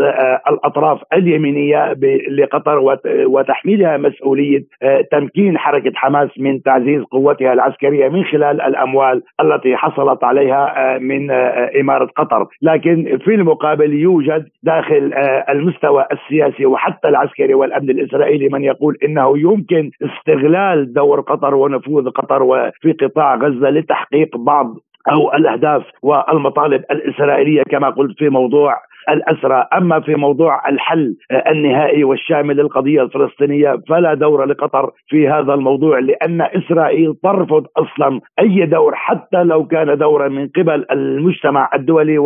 [0.57, 1.93] الأطراف اليمينية
[2.29, 9.75] لقطر وتحميلها مسؤولية آه، تمكين حركة حماس من تعزيز قوتها العسكرية من خلال الأموال التي
[9.75, 15.13] حصلت عليها آه، من آه، إمارة قطر، لكن في المقابل يوجد داخل
[15.49, 22.71] المستوى السياسي وحتى العسكري والأمن الإسرائيلي من يقول إنه يمكن استغلال دور قطر ونفوذ قطر
[22.81, 24.75] في قطاع غزة لتحقيق بعض
[25.11, 28.75] أو الأهداف والمطالب الإسرائيلية كما قلت في موضوع
[29.09, 31.15] الأسرى، أما في موضوع الحل
[31.51, 38.65] النهائي والشامل للقضية الفلسطينية فلا دور لقطر في هذا الموضوع لأن إسرائيل ترفض أصلا أي
[38.65, 42.17] دور حتى لو كان دورا من قبل المجتمع الدولي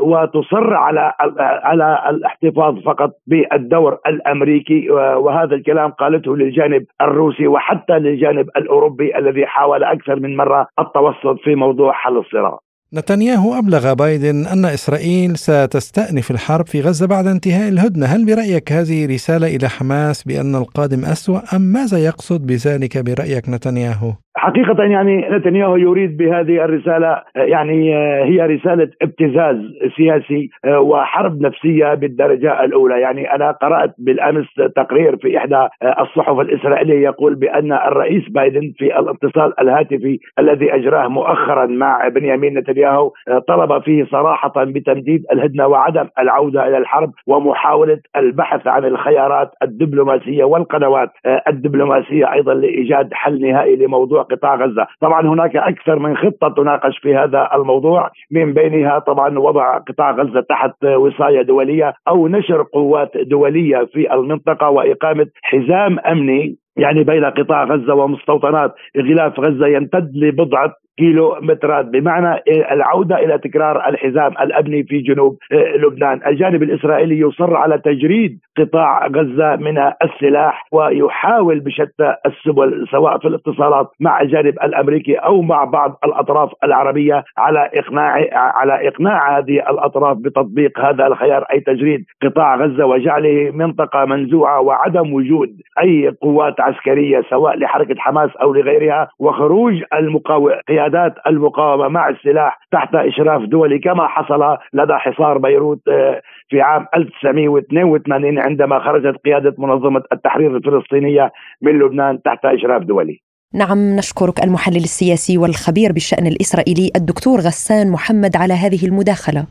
[0.00, 9.18] وتصر على على الاحتفاظ فقط بالدور الأمريكي وهذا الكلام قالته للجانب الروسي وحتى للجانب الأوروبي
[9.18, 12.58] الذي حاول أكثر من مرة التوسط في موضوع حل الصراع.
[12.94, 19.06] نتنياهو أبلغ بايدن أن إسرائيل ستستأنف الحرب في غزة بعد انتهاء الهدنة هل برأيك هذه
[19.06, 25.76] رسالة إلى حماس بأن القادم أسوأ أم ماذا يقصد بذلك برأيك نتنياهو؟ حقيقة يعني نتنياهو
[25.76, 27.94] يريد بهذه الرسالة يعني
[28.24, 29.56] هي رسالة ابتزاز
[29.96, 33.00] سياسي وحرب نفسية بالدرجة الأولى.
[33.00, 35.68] يعني أنا قرأت بالأمس تقرير في إحدى
[36.00, 43.10] الصحف الإسرائيلية يقول بأن الرئيس بايدن في الاتصال الهاتفي الذي أجراه مؤخرا مع بنيامين نتنياهو
[43.48, 51.10] طلب فيه صراحة بتمديد الهدنة وعدم العودة إلى الحرب ومحاولة البحث عن الخيارات الدبلوماسية والقنوات
[51.48, 57.14] الدبلوماسية أيضا لإيجاد حل نهائي لموضوع قطاع غزة، طبعا هناك أكثر من خطة تناقش في
[57.16, 58.10] هذا الموضوع.
[58.30, 64.68] من بينها طبعا وضع قطاع غزة تحت وصاية دولية أو نشر قوات دولية في المنطقة
[64.70, 68.74] وإقامة حزام أمني يعني بين قطاع غزة ومستوطنات.
[68.98, 76.20] غلاف غزة يمتد لبضعة كيلو مترات بمعنى العودة إلى تكرار الحزام الأبني في جنوب لبنان.
[76.26, 83.86] الجانب الإسرائيلي يصر على تجريد قطاع غزة من السلاح ويحاول بشتى السبل سواء في الاتصالات
[84.00, 90.80] مع الجانب الأمريكي أو مع بعض الأطراف العربية على إقناع على إقناع هذه الأطراف بتطبيق
[90.80, 95.48] هذا الخيار أي تجريد قطاع غزة وجعله منطقة منزوعة وعدم وجود
[95.82, 100.50] أي قوات عسكرية سواء لحركة حماس أو لغيرها وخروج المقاوم
[100.84, 106.86] قيادات المقاومة مع السلاح تحت إشراف دولي كما حصل لدى حصار بيروت آه، في عام
[106.96, 113.20] 1982 عندما خرجت قيادة منظمة التحرير الفلسطينية من لبنان تحت إشراف دولي.
[113.54, 119.46] نعم نشكرك المحلل السياسي والخبير بالشأن الإسرائيلي الدكتور غسان محمد على هذه المداخلة.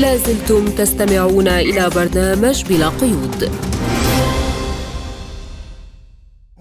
[0.00, 3.75] لازلتم تستمعون إلى برنامج بلا قيود.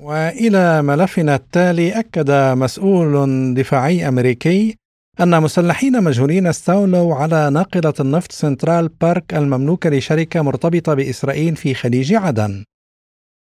[0.05, 4.75] وإلى ملفنا التالي أكد مسؤول دفاعي أمريكي
[5.21, 12.13] أن مسلحين مجهولين استولوا على ناقلة النفط سنترال بارك المملوكه لشركة مرتبطة بإسرائيل في خليج
[12.13, 12.63] عدن.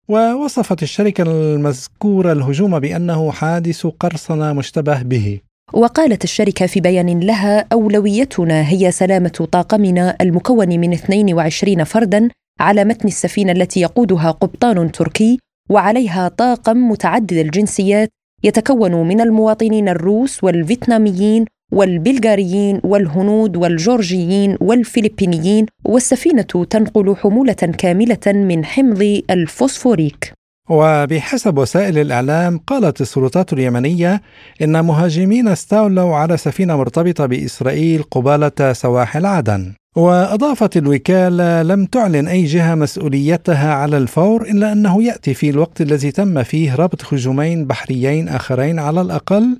[0.07, 5.39] ووصفت الشركة المذكورة الهجوم بأنه حادث قرصنة مشتبه به.
[5.73, 13.07] وقالت الشركة في بيان لها أولويتنا هي سلامة طاقمنا المكون من 22 فردا على متن
[13.07, 15.39] السفينة التي يقودها قبطان تركي
[15.69, 18.09] وعليها طاقم متعدد الجنسيات
[18.43, 29.21] يتكون من المواطنين الروس والفيتناميين والبلغاريين والهنود والجورجيين والفلبينيين والسفينة تنقل حمولة كاملة من حمض
[29.29, 30.33] الفوسفوريك.
[30.69, 34.21] وبحسب وسائل الإعلام قالت السلطات اليمنية
[34.61, 39.73] إن مهاجمين استولوا على سفينة مرتبطة بإسرائيل قبالة سواحل عدن.
[39.95, 46.11] وأضافت الوكالة لم تعلن أي جهة مسؤوليتها على الفور إلا أنه يأتي في الوقت الذي
[46.11, 49.57] تم فيه ربط هجومين بحريين آخرين على الأقل.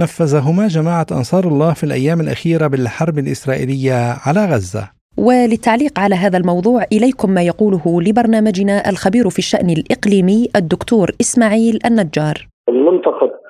[0.00, 4.90] نفذهما جماعة أنصار الله في الأيام الأخيرة بالحرب الإسرائيلية على غزة.
[5.16, 12.48] وللتعليق على هذا الموضوع إليكم ما يقوله لبرنامجنا الخبير في الشأن الإقليمي الدكتور إسماعيل النجار.
[13.08, 13.40] منطقة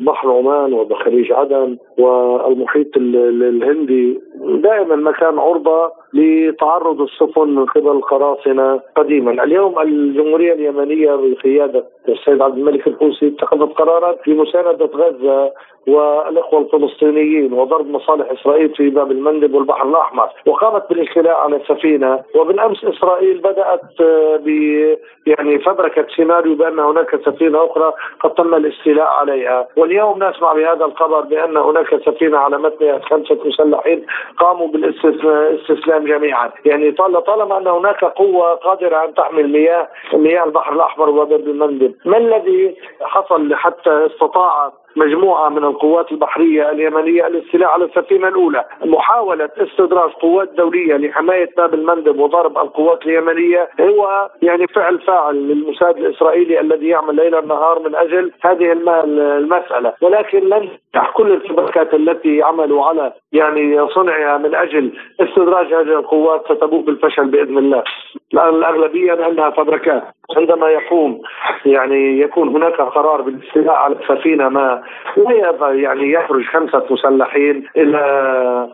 [0.00, 4.20] بحر عمان وبخليج عدن والمحيط الهندي.
[4.40, 9.44] دائما مكان عرضة لتعرض السفن من قبل القراصنة قديما.
[9.44, 15.52] اليوم الجمهورية اليمنية بقيادة السيد عبد الملك الحوثي اتخذت قرارات بمساندة غزة
[15.86, 20.28] والإخوة الفلسطينيين وضرب مصالح إسرائيل في باب المندب والبحر الأحمر.
[20.46, 23.80] وقامت بالاختلاء على السفينة وبالأمس إسرائيل بدأت
[24.44, 24.48] ب
[25.26, 29.68] يعني فبركت سيناريو بأن هناك سفينة أخرى قد تم الاستيلاء عليها.
[29.76, 34.06] واليوم نسمع بهذا الخبر بأن هناك سفينة على متنها خمسة مسلحين
[34.38, 36.50] قاموا بالاستسلام جميعا.
[36.64, 36.92] يعني
[37.26, 42.76] طالما أن هناك قوة قادرة أن تحمل مياه مياه البحر الأحمر وباب المندب ما الذي
[43.02, 48.64] حصل حتى استطاع مجموعة من القوات البحرية اليمنية الاستيلاء على السفينة الأولى.
[48.84, 55.96] محاولة استدراج قوات دولية لحماية باب المندب وضرب القوات اليمنية هو يعني فعل فاعل للمساعد
[55.96, 59.92] الإسرائيلي الذي يعمل ليل نهار من أجل هذه المسألة.
[60.02, 60.68] ولكن لن
[61.14, 67.58] كل الشبكات التي عملوا على يعني صنعها من أجل استدراج هذه القوات ستبوء بالفشل بإذن
[67.58, 67.82] الله.
[68.34, 70.02] الأغلبية بانها فبركات
[70.36, 71.20] عندما يقوم
[71.66, 74.82] يعني يكون هناك قرار بالاستيلاء على السفينة ما
[75.16, 77.98] لا يعني يخرج خمسة مسلحين إلى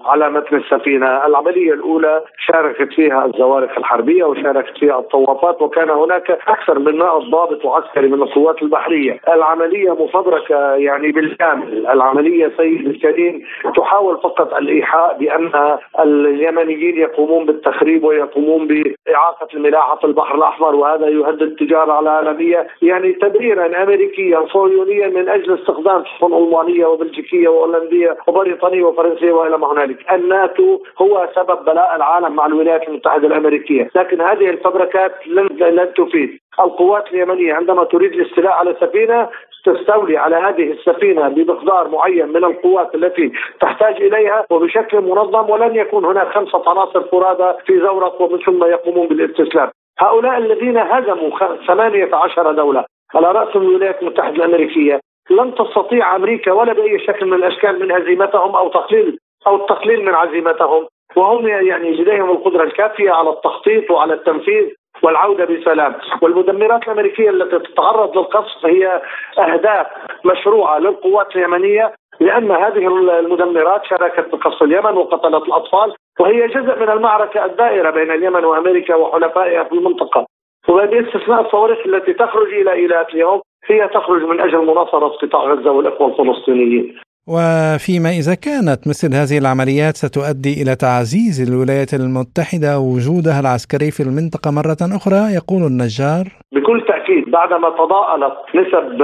[0.04, 6.78] على متن السفينة، العملية الأولى شاركت فيها الزوارق الحربية وشاركت فيها الطوافات وكان هناك أكثر
[6.78, 13.42] من 100 ضابط وعسكري من القوات البحرية، العملية مفبركة يعني بالكامل، العملية سيد الكريم
[13.76, 21.39] تحاول فقط الإيحاء بأن اليمنيين يقومون بالتخريب ويقومون بإعاقة الملاحة في البحر الأحمر وهذا يهدد
[21.42, 29.32] التجارة العالمية يعني تبريرا امريكيا صهيونيا من أجل استخدام سفن ألمانية وبلجيكية وهولندية وبريطانية وفرنسية
[29.32, 35.12] وإلى ما هنالك، الناتو هو سبب بلاء العالم مع الولايات المتحدة الأمريكية، لكن هذه الفبركات
[35.26, 39.28] لن لن تفيد، القوات اليمنية عندما تريد الاستيلاء على سفينة
[39.64, 46.04] تستولي على هذه السفينة بمقدار معين من القوات التي تحتاج إليها وبشكل منظم ولن يكون
[46.04, 49.70] هناك خمسة عناصر فرادى في زورق ومن ثم يقومون بالإستسلام.
[50.00, 51.30] هؤلاء الذين هزموا
[51.66, 52.84] 18 دولة.
[53.14, 55.00] على رأس الولايات المتحدة الأمريكية.
[55.30, 60.14] لن تستطيع أمريكا ولا بأي شكل من الأشكال من هزيمتهم أو تقليل أو التقليل من
[60.14, 60.86] عزيمتهم.
[61.16, 64.68] وهم يعني لديهم القدرة الكافية على التخطيط وعلى التنفيذ
[65.02, 65.94] والعودة بسلام.
[66.22, 69.02] والمدمرات الأمريكية التي تتعرض للقصف هي
[69.38, 69.86] أهداف
[70.24, 72.86] مشروعة للقوات اليمنية لأن هذه
[73.18, 79.64] المدمرات شاركت بقصف اليمن وقتلت الأطفال وهي جزء من المعركة الدائرة بين اليمن وأمريكا وحلفائها
[79.64, 80.26] في المنطقة.
[80.68, 86.08] وباستثناء الصواريخ التي تخرج إلى إيلات اليوم هي تخرج من أجل مناصرة قطاع غزة والإخوة
[86.08, 86.94] الفلسطينيين.
[87.28, 94.50] وفيما إذا كانت مثل هذه العمليات ستؤدي إلى تعزيز الولايات المتحدة وجودها العسكري في المنطقة
[94.50, 96.24] مرة أخرى يقول النجار.
[96.54, 99.02] بكل تأكيد بعدما تضاءلت نسب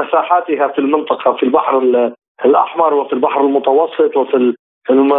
[0.00, 1.78] مساحاتها في المنطقة في البحر
[2.44, 4.54] الأحمر وفي البحر المتوسط وفي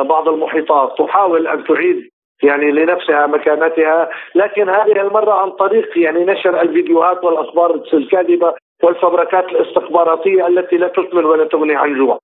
[0.04, 2.10] بعض المحيطات تحاول أن تعيد
[2.44, 10.48] يعني لنفسها مكانتها لكن هذه المرة عن طريق يعني نشر الفيديوهات والأخبار الكاذبة والفبركات الاستخباراتية
[10.48, 12.20] التي لا تثمر ولا تغني عن جوع.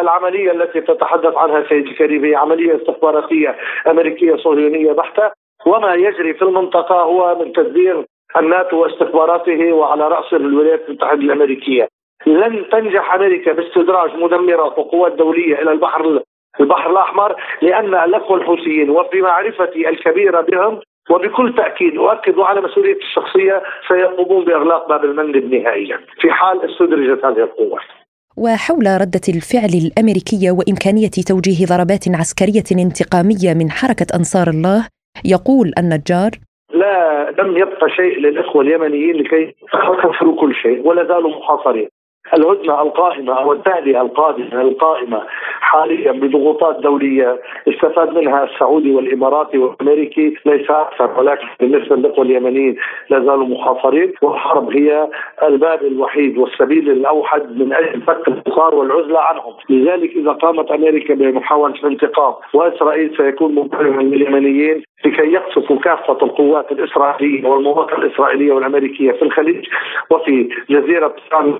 [0.00, 5.30] العملية التي تتحدث عنها سيد الكريم هي عملية استخباراتية أمريكية صهيونيه بحتة
[5.66, 8.04] وما يجري في المنطقة هو من تدبير
[8.36, 11.88] الناتو واستخباراته وعلى راس الولايات المتحدة الأمريكية.
[12.26, 16.22] لن تنجح أمريكا باستدراج مدمرات وقوات دوليه إلى البحر
[16.60, 24.44] البحر الأحمر لأن الاخوه الحوثيين وبمعرفتي الكبيره بهم وبكل تأكيد أؤكد على مسؤوليتي الشخصية سيقومون
[24.44, 27.82] بإغلاق باب المندب نهائيا في حال استدرجت هذه القوات.
[28.38, 34.88] وحول ردة الفعل الأمريكية وإمكانية توجيه ضربات عسكرية انتقامية من حركة أنصار الله
[35.24, 36.30] يقول النجار
[36.74, 39.54] لا لم يبقى شيء للإخوة اليمنيين لكي
[40.04, 41.88] يخسروا كل شيء ولا زالوا محاصرين
[42.34, 45.22] الهدنة القائمة أو التهدئة القادمه القائمة
[45.60, 47.40] حاليا بضغوطات دولية.
[47.68, 50.34] استفاد منها السعودي والإماراتي والأمريكي.
[50.46, 52.76] ليس أكثر ولكن بالنسبة للإخوة اليمنيين
[53.10, 55.08] لا زالوا محاصرين والحرب هي
[55.42, 61.74] الباب الوحيد والسبيل الأوحد من أجل فك الحصار والعزلة عنهم، لذلك إذا قامت أمريكا بمحاولة
[61.74, 69.66] الانتقام وإسرائيل سيكون مبررا لليمنيين لكي يقصفوا كافة القوات الإسرائيلية والمواقع الإسرائيلية والأمريكية في الخليج
[70.10, 71.14] وفي جزيرة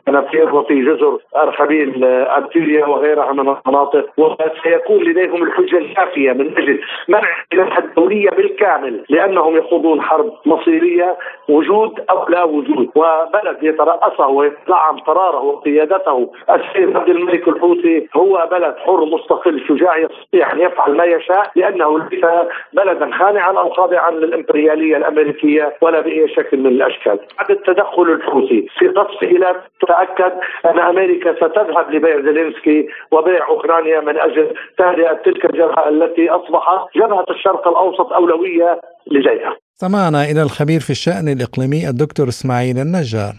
[0.09, 4.07] النفير وفي جزر ارخبيل ارتيريا وغيرها من المناطق.
[4.19, 11.16] وسيكون لديهم الحجة الكافية من أجل منع الاسلحه الدوليه بالكامل لأنهم يخوضون حرب مصيرية
[11.49, 12.90] وجود أو لا وجود.
[12.95, 16.33] وبلد يترأسه ويدعم قراره وقيادته.
[16.51, 19.61] السيد عبد الملك الحوثي هو بلد حر مستقل.
[19.69, 22.25] شجاع يستطيع أن يفعل ما يشاء لأنه ليس
[22.73, 27.19] بلدا خانعا أو خاضعا للإمبريالية الأمريكية ولا بأي شكل من الأشكال.
[27.38, 29.57] بعد التدخل الحوثي في قصف ايلات
[29.88, 30.33] تاكد
[30.66, 37.26] أن أمريكا ستذهب لبيع زيلينسكي وبيع أوكرانيا من أجل تهدئة تلك الجبهة التي أصبحت جبهة
[37.30, 39.56] الشرق الأوسط أولوية لديها.
[39.76, 43.35] استمعنا إلى الخبير في الشأن الإقليمي الدكتور إسماعيل النجار.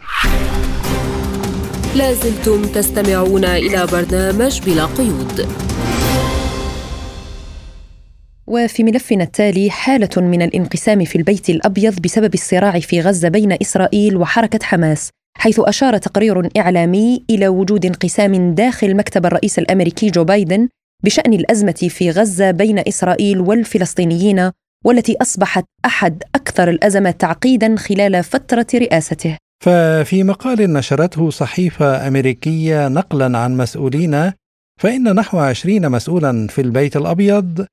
[1.97, 5.67] لازلتم تستمعون إلى برنامج بلا قيود.
[8.47, 14.17] وفي ملفنا التالي حالة من الانقسام في البيت الأبيض بسبب الصراع في غزة بين إسرائيل
[14.17, 20.67] وحركة حماس حيث أشار تقرير إعلامي إلى وجود انقسام داخل مكتب الرئيس الأمريكي جو بايدن
[21.03, 24.51] بشأن الأزمة في غزة بين إسرائيل والفلسطينيين
[24.85, 29.37] والتي أصبحت أحد أكثر الأزمات تعقيدا خلال فترة رئاسته.
[29.63, 34.31] ففي مقال نشرته صحيفة أمريكية نقلا عن مسؤولين
[34.79, 37.65] فإن نحو عشرين مسؤولا في البيت الأبيض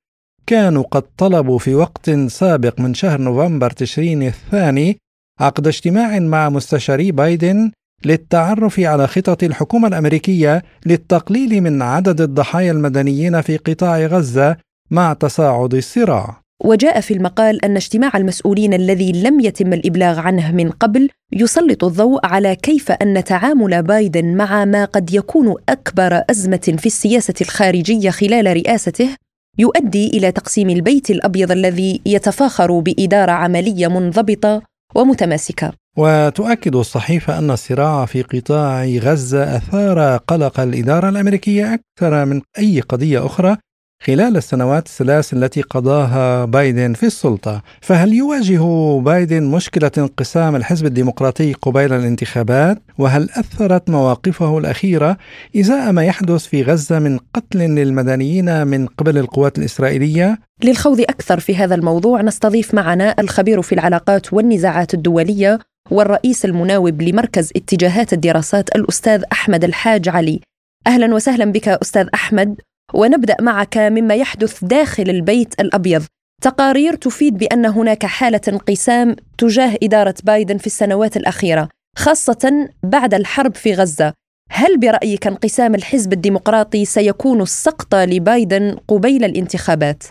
[0.47, 4.97] كانوا قد طلبوا في وقت سابق من شهر نوفمبر تشرين الثاني
[5.39, 7.71] عقد اجتماع مع مستشاري بايدن
[8.05, 14.57] للتعرف على خطط الحكومة الأمريكية للتقليل من عدد الضحايا المدنيين في قطاع غزة
[14.91, 16.41] مع تصاعد الصراع.
[16.63, 22.25] وجاء في المقال أن اجتماع المسؤولين الذي لم يتم الإبلاغ عنه من قبل يسلط الضوء
[22.25, 28.57] على كيف أن تعامل بايدن مع ما قد يكون أكبر أزمة في السياسة الخارجية خلال
[28.57, 29.09] رئاسته
[29.57, 35.73] يؤدي إلى تقسيم البيت الأبيض الذي يتفاخر بإدارة عملية منضبطة ومتماسكة.
[35.97, 43.25] وتؤكد الصحيفة أن الصراع في قطاع غزة أثار قلق الإدارة الأمريكية أكثر من أي قضية
[43.25, 43.57] أخرى
[44.03, 51.53] خلال السنوات الثلاث التي قضاها بايدن في السلطة فهل يواجه بايدن مشكلة انقسام الحزب الديمقراطي
[51.53, 55.17] قبيل الانتخابات؟ وهل أثرت مواقفه الأخيرة
[55.57, 61.55] إزاء ما يحدث في غزة من قتل للمدنيين من قبل القوات الإسرائيلية؟ للخوض أكثر في
[61.55, 65.59] هذا الموضوع نستضيف معنا الخبير في العلاقات والنزاعات الدولية
[65.91, 70.39] والرئيس المناوب لمركز اتجاهات الدراسات الأستاذ أحمد الحاج علي.
[70.87, 72.55] أهلا وسهلا بك أستاذ أحمد.
[72.93, 76.03] ونبدأ معك مما يحدث داخل البيت الأبيض.
[76.41, 83.55] تقارير تفيد بأن هناك حالة انقسام تجاه إدارة بايدن في السنوات الأخيرة خاصة بعد الحرب
[83.55, 84.13] في غزة.
[84.51, 90.03] هل برأيك انقسام الحزب الديمقراطي سيكون السقطه لبايدن قبيل الانتخابات؟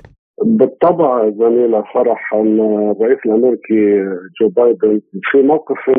[0.84, 2.60] بالطبع زميلة فرح أن
[2.90, 4.04] الرئيس الأمريكي
[4.40, 5.90] جو بايدن في موقف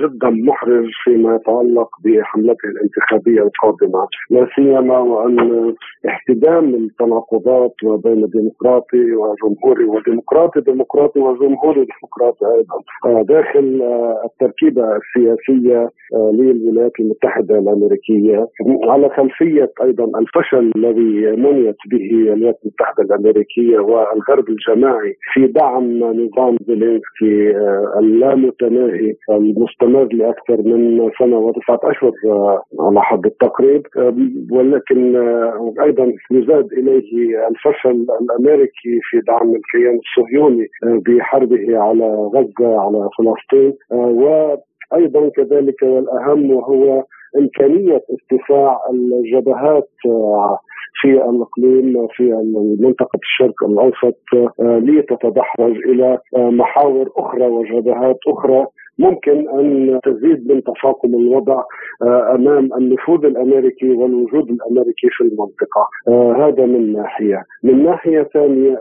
[0.00, 4.08] جدا محرج فيما يتعلق بحملته الانتخابية القادمة.
[4.30, 5.74] لا سيما وأن
[6.08, 13.22] احتدام التناقضات بين ديمقراطي وجمهوري وديمقراطي ديمقراطي وجمهوري ديمقراطي أيضا.
[13.22, 13.82] داخل
[14.24, 15.90] التركيبة السياسية
[16.32, 18.46] للولايات المتحدة الأمريكية
[18.84, 26.56] على خلفية أيضا الفشل الذي منيت به الولايات الأمريكية الامريكيه والغرب الجماعي في دعم نظام
[26.66, 33.86] زيلينسكي آه، اللامتناهي المستمر لأكثر من سنة وتسعة أشهر آه، على حد التقريب.
[33.96, 34.14] آه،
[34.50, 35.16] ولكن
[35.82, 43.74] أيضا يزاد إليه الفشل الأمريكي في دعم الكيان الصهيوني بحربه على غزة على فلسطين.
[43.90, 47.04] وأيضا كذلك والاهم وهو
[47.38, 49.90] إمكانية ارتفاع الجبهات
[51.00, 52.24] في الإقليم في
[52.80, 58.66] منطقة الشرق الأوسط آه، لتتدحرج إلى آه، محاور أخرى وجبهات أخرى.
[58.98, 61.62] ممكن أن تزيد من تفاقم الوضع
[62.02, 65.88] آه، أمام النفوذ الأمريكي والوجود الأمريكي في المنطقة.
[66.46, 67.42] هذا من ناحية.
[67.62, 68.78] من ناحية ثانية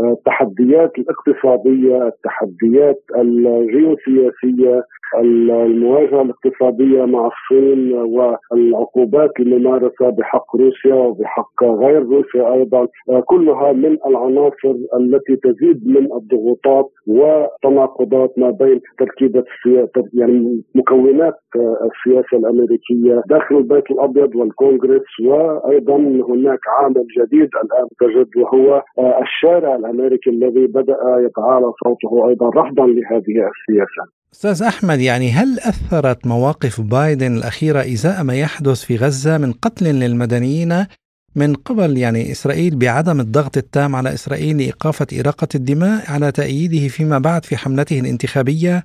[0.00, 4.82] التحديات الاقتصادية التحديات الجيوسياسية
[5.20, 12.88] المواجهة الاقتصادية مع الصين والعقوبات الممارسة بحق روسيا وبحق غير روسيا أيضا.
[13.26, 18.80] كلها من العناصر التي تزيد من الضغوطات والتناقضات ما بين
[19.28, 19.44] تركيبه
[20.12, 28.82] يعني مكونات السياسة الأمريكية داخل البيت الأبيض والكونغرس وأيضا هناك عامل جديد الآن تجد وهو
[29.22, 34.02] الشارع الأمريكي الذي بدأ يتعالى صوته أيضا رفضا لهذه السياسة.
[34.32, 39.86] أستاذ أحمد يعني هل أثرت مواقف بايدن الأخيرة إزاء ما يحدث في غزة من قتل
[39.86, 40.72] للمدنيين
[41.36, 47.18] من قبل يعني إسرائيل بعدم الضغط التام على إسرائيل لإيقافة إراقة الدماء على تأييده فيما
[47.18, 48.84] بعد في حملته الانتخابية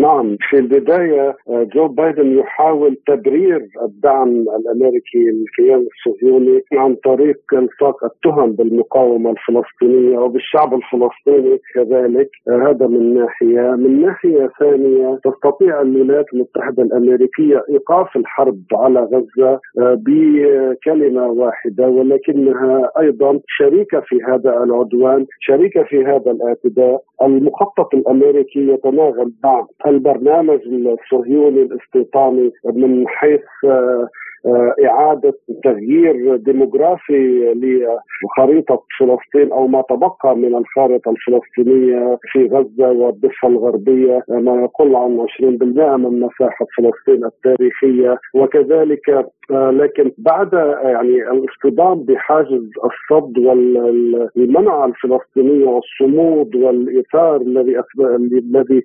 [0.00, 8.04] نعم في البداية آه، جو بايدن يحاول تبرير الدعم الأمريكي للكيان الصهيوني عن طريق الصاق
[8.04, 12.30] التهم بالمقاومة الفلسطينية وبالشعب الفلسطيني كذلك.
[12.48, 13.60] آه، هذا من ناحية.
[13.76, 22.90] من ناحية ثانية تستطيع الولايات المتحدة الأمريكية إيقاف الحرب على غزة آه، بكلمة واحدة ولكنها
[22.98, 27.02] أيضا شريكة في هذا العدوان شريكة في هذا الاعتداء.
[27.22, 34.08] المخطط الأمريكي يتناغم مع البرنامج الصهيوني الاستيطاني من حيث آه،
[34.46, 43.48] آه، إعادة تغيير ديموغرافي لخريطة فلسطين أو ما تبقى من الخارطة الفلسطينية في غزة والضفة
[43.48, 48.18] الغربية ما يقل عن 20% من مساحة فلسطين التاريخية.
[48.34, 58.82] وكذلك لكن بعد يعني الاصطدام بحاجز الصد والمنع الفلسطينية والصمود والإثار الذي الذي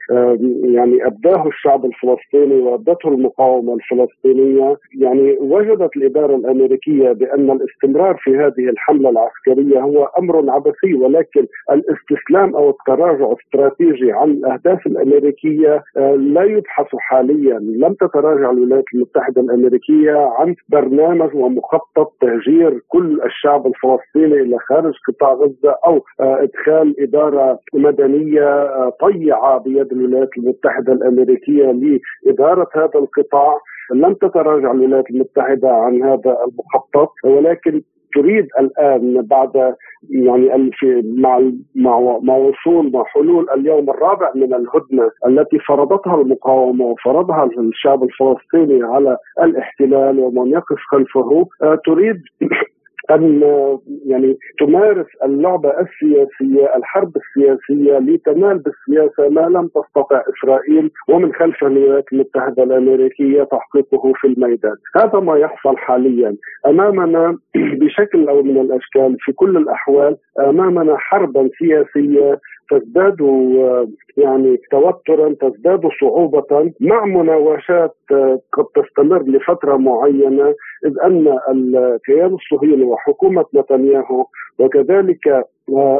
[0.64, 8.70] يعني أبداه الشعب الفلسطيني وأبدته المقاومة الفلسطينية يعني وجدت الإدارة الأمريكية بأن الاستمرار في هذه
[8.70, 16.43] الحملة العسكرية هو أمر عبثي ولكن الاستسلام أو التراجع استراتيجي عن الأهداف الأمريكية آه، لا
[16.43, 17.60] يبحث حاليا.
[17.60, 25.34] لم تتراجع الولايات المتحدة الأمريكية عن برنامج ومخطط تهجير كل الشعب الفلسطيني إلى خارج قطاع
[25.34, 31.72] غزة أو آه، إدخال إدارة مدنية آه، طيعة بيد الولايات المتحدة الأمريكية
[32.26, 33.60] لإدارة هذا القطاع.
[33.93, 37.82] لم تتراجع الولايات المتحدة عن هذا المخطط ولكن
[38.14, 39.76] تريد الآن بعد
[40.10, 40.72] يعني
[41.03, 41.41] مع
[41.76, 48.84] مع مع وصول مع حلول اليوم الرابع من الهدنة التي فرضتها المقاومة وفرضها الشعب الفلسطيني
[48.84, 52.22] على الاحتلال ومن يقف خلفه آه، تريد
[53.16, 53.41] أن
[54.10, 62.05] يعني تمارس اللعبة السياسية الحرب السياسية لتنال بالسياسة ما لم تستطع إسرائيل ومن خلف الولايات
[62.14, 66.36] المتحدة الأمريكية تحقيقه في الميدان، هذا ما يحصل حاليا،
[66.68, 67.38] أمامنا
[67.82, 72.39] بشكل أو من الأشكال في كل الأحوال أمامنا حربا سياسية
[72.70, 73.18] تزداد
[74.18, 77.95] يعني توترا تزداد صعوبة مع مناوشات
[78.53, 80.55] قد تستمر لفترة معينة
[80.86, 83.99] إذ أن الكيان الصهيوني وحكومة نتنياهو
[84.60, 85.45] وكذلك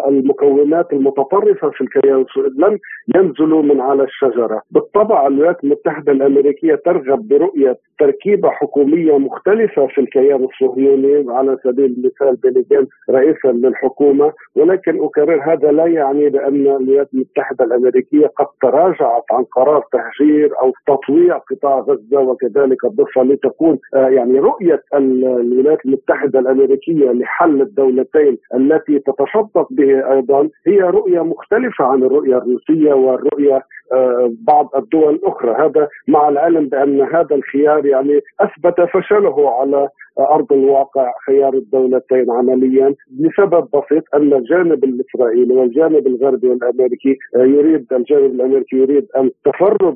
[0.08, 2.26] المكونات المتطرفة في الكيان
[2.58, 2.80] لم
[3.16, 10.44] ينزلوا من على الشجرة، بالطبع الولايات المتحدة الأمريكية ترغب برؤية تركيبة حكومية مختلفة في الكيان
[10.44, 17.66] الصهيوني على سبيل المثال بيلي رئيسا للحكومة، ولكن أكرر هذا لا يعني بأن الولايات المتحدة
[17.66, 24.40] الأمريكية قد تراجعت عن قرار تهجير أو تطويع قطاع غزة وكذلك الضفه لتكون آه، يعني
[24.40, 32.38] رؤية الولايات المتحدة الأمريكية لحل الدولتين التي تتشبث به أيضا هي رؤية مختلفة عن الرؤية
[32.38, 33.62] الروسية والرؤية
[33.94, 39.90] آه، بعض الدول الاخرى هذا مع العلم بأن هذا الخيار يعني أثبت فشله على
[40.20, 47.86] أرض الواقع خيار الدولتين عمليا لسبب بسيط أن الجانب الإسرائيلي والجانب الغربي والأمريكي آه، يريد
[47.94, 49.96] الجانب الأمريكي يريد التفرد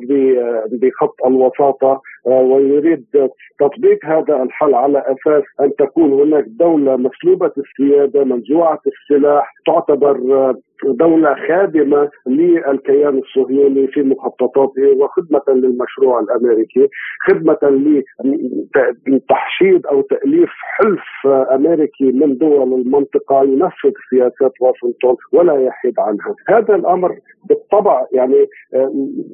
[0.71, 3.05] بخط الوساطة آه، ويريد
[3.59, 10.17] تطبيق هذا الحل على أساس أن تكون هناك دولة مسلوبه السيادة منزوعه السلاح تعتبر
[10.85, 16.89] دولة خادمة للكيان الصهيوني في مخططاته وخدمة للمشروع الأمريكي
[17.27, 17.57] خدمة
[19.07, 26.35] لتحشيد أو تأليف حلف أمريكي من دول المنطقة ينفذ سياسات واشنطن ولا يحيد عنها.
[26.49, 27.15] هذا الأمر
[27.49, 28.47] بالطبع يعني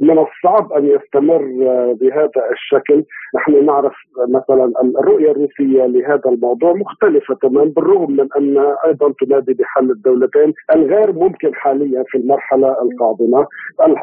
[0.02, 1.42] من الصعب أن يستمر
[2.02, 3.04] بهذا الشكل.
[3.36, 3.94] نحن نعرف
[4.30, 11.12] مثلا الرؤية الروسية لهذا الموضوع مختلفة تماما بالرغم من أن أيضا تنادي بحل الدولتين الغير
[11.14, 13.48] ممكن ممكن حاليا في المرحلة القادمة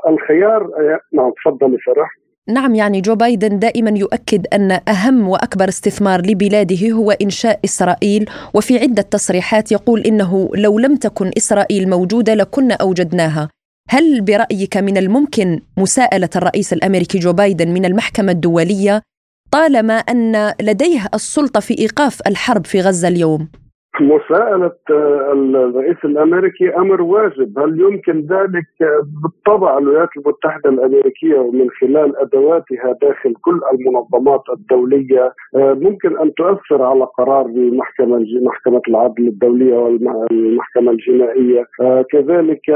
[0.09, 0.71] الخيار
[1.13, 2.09] نعم تفضل فرح
[2.49, 8.79] نعم يعني جو بايدن دائما يؤكد أن أهم وأكبر استثمار لبلاده هو إنشاء إسرائيل وفي
[8.79, 13.49] عدة تصريحات يقول إنه لو لم تكن إسرائيل موجودة لكنا أوجدناها.
[13.89, 19.03] هل برأيك من الممكن مساءلة الرئيس الأمريكي جو بايدن من المحكمة الدولية
[19.53, 23.49] طالما أن لديه السلطة في إيقاف الحرب في غزة اليوم؟
[24.01, 27.59] مساءلة آه، الرئيس الأمريكي أمر واجب.
[27.59, 28.67] هل يمكن ذلك
[29.23, 36.83] بالطبع؟ الولايات المتحدة الأمريكية ومن خلال أدواتها داخل كل المنظمات الدولية آه، ممكن أن تؤثر
[36.83, 41.65] على قرار المحكمة محكمة العدل الدولية والمحكمة الجنائية.
[41.81, 42.71] آه، كذلك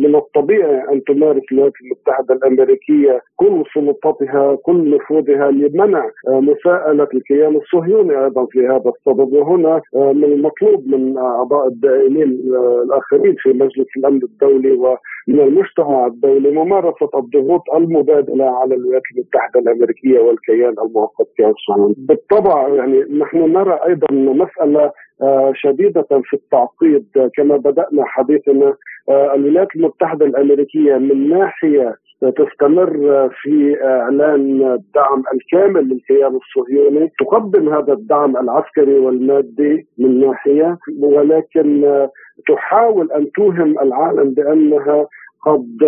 [0.00, 8.24] من الطبيعي أن تمارس الولايات المتحدة الأمريكية كل سلطتها كل نفوذها لمنع مساءلة الكيان الصهيوني
[8.24, 9.32] أيضا في هذا الصدد.
[9.32, 12.40] وهنا من المطلوب من أعضاء الدائمين
[12.84, 20.18] الآخرين في مجلس الأمن الدولي ومن المجتمع الدولي ممارسة الضغوط المبادلة على الولايات المتحدة الأمريكية
[20.18, 21.94] والكيان المؤقت في الصهيوني.
[21.98, 28.74] بالطبع يعني نحن نرى أيضا مسألة آه، شديدة في التعقيد كما بدأنا حديثنا
[29.08, 37.10] آه، الولايات المتحدة الأمريكية من ناحية تستمر في إعلان الدعم الكامل للكيان الصهيوني.
[37.18, 42.06] تقدم هذا الدعم العسكري والمادي من ناحية ولكن
[42.48, 45.06] تحاول أن توهم العالم بأنها
[45.46, 45.78] قد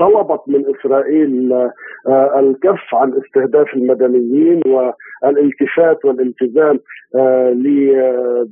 [0.00, 1.52] طلبت من إسرائيل
[2.36, 6.78] الكف عن استهداف المدنيين والالتفات والالتزام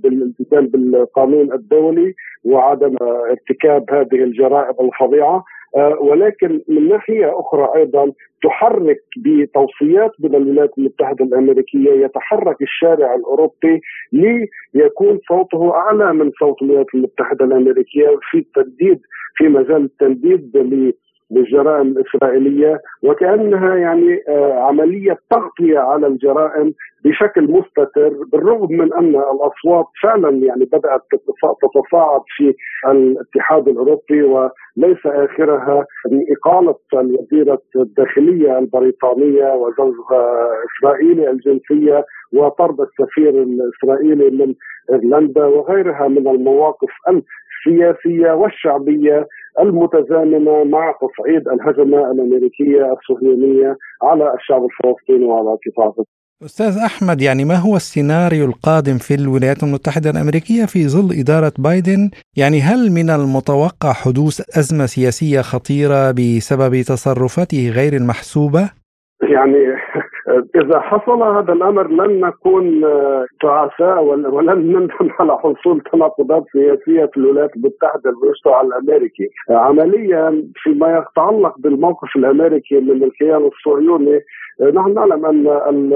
[0.03, 2.97] بالالتزام بالقانون الدولي وعدم
[3.31, 5.37] ارتكاب هذه الجرائم الفظيعة.
[5.37, 5.45] آه،
[6.01, 8.13] ولكن من ناحية أخرى أيضا
[8.43, 13.81] تحرك بتوصيات من الولايات المتحدة الأمريكية يتحرك الشارع الأوروبي
[14.75, 19.01] ليكون صوته أعلى من صوت الولايات المتحدة الأمريكية في التنديد
[19.37, 20.51] في مجال التنديد
[21.31, 26.73] للجرائم الإسرائيلية وكأنها يعني آه، عملية تغطية على الجرائم
[27.05, 31.03] بشكل مستتر بالرغم من أن الأصوات فعلا يعني بدأت
[31.63, 32.55] تتصاعد في
[32.91, 35.87] الاتحاد الأوروبي وليس آخرها
[36.37, 44.55] إقالة الوزيرة الداخلية البريطانية وزوجها إسرائيلي الجنسية وطرد السفير الإسرائيلي من
[44.93, 46.91] إيرلندا وغيرها من المواقف
[47.67, 49.27] السياسية والشعبية
[49.63, 55.95] المتزامنة مع تصعيد الهجمة الأمريكية الصهيونيه على الشعب الفلسطيني وعلى قطاع
[56.45, 62.11] أستاذ أحمد يعني ما هو السيناريو القادم في الولايات المتحدة الأمريكية في ظل إدارة بايدن؟
[62.37, 68.80] يعني هل من المتوقع حدوث أزمة سياسية خطيرة بسبب تصرفاته غير المحسوبة؟
[69.23, 69.77] يعني
[70.63, 72.85] إذا حصل هذا الأمر لن نكون
[73.41, 79.29] تعساء ولن نندم على حصول تناقضات سياسية في الولايات المتحدة المستوى الأمريكي.
[79.51, 84.21] عمليا فيما يتعلق بالموقف الأمريكي من الكيان الصهيوني
[84.61, 85.93] نحن نعلم أن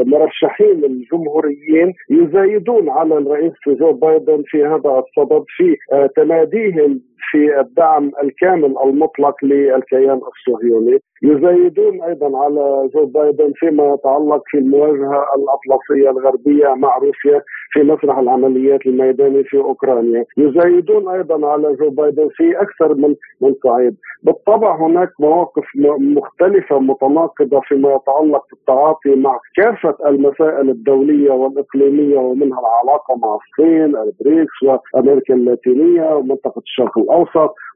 [0.00, 5.76] المرشحين الجمهوريين يزايدون على الرئيس جو بايدن في هذا الصدد في
[6.16, 14.58] تناديهم في الدعم الكامل المطلق للكيان الصهيوني يزايدون أيضا على جو بايدن فيما يتعلق في
[14.58, 17.42] المواجهة الأطلسية الغربية مع روسيا
[17.72, 23.54] في مسرح العمليات الميداني في أوكرانيا، يزايدون أيضا على جو بايدن في أكثر من من
[23.64, 25.64] صعيد، بالطبع هناك مواقف
[25.98, 34.62] مختلفة متناقضة فيما يتعلق بالتعاطي مع كافة المسائل الدولية والإقليمية ومنها العلاقة مع الصين، البريكس
[34.62, 37.09] وأمريكا اللاتينية ومنطقة الشرق الأوسط.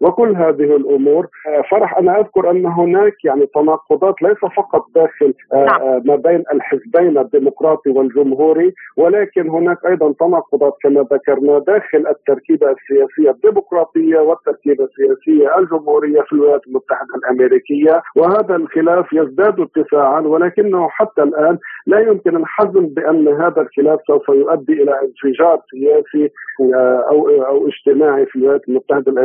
[0.01, 1.29] وكل هذه الأمور،
[1.71, 5.81] فرح أنا أذكر أن هناك يعني تناقضات ليس فقط داخل آه، نعم.
[5.83, 13.31] آه، ما بين الحزبين الديمقراطي والجمهوري ولكن هناك أيضا تناقضات كما ذكرنا داخل التركيبة السياسية
[13.31, 21.59] الديمقراطية والتركيبة السياسية الجمهورية في الولايات المتحدة الأمريكية وهذا الخلاف يزداد اتساعا ولكنه حتى الآن
[21.87, 26.33] لا يمكن الحزم بأن هذا الخلاف سوف يؤدي إلى انفجار سياسي
[26.75, 29.24] آه، أو أو اجتماعي في الولايات المتحدة الامريكيه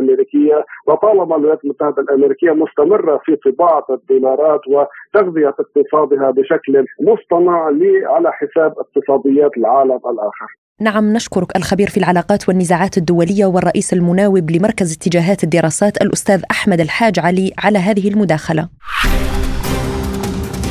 [0.88, 7.70] وطالما الولايات المتحدة الأمريكية مستمرة في طباعة الدولارات وتغذية اقتصادها بشكل مصطنع
[8.06, 10.50] على حساب اقتصاديات العالم الآخر.
[10.82, 17.20] نعم نشكرك الخبير في العلاقات والنزاعات الدولية والرئيس المناوب لمركز اتجاهات الدراسات الأستاذ أحمد الحاج
[17.20, 18.70] علي على هذه المداخلة.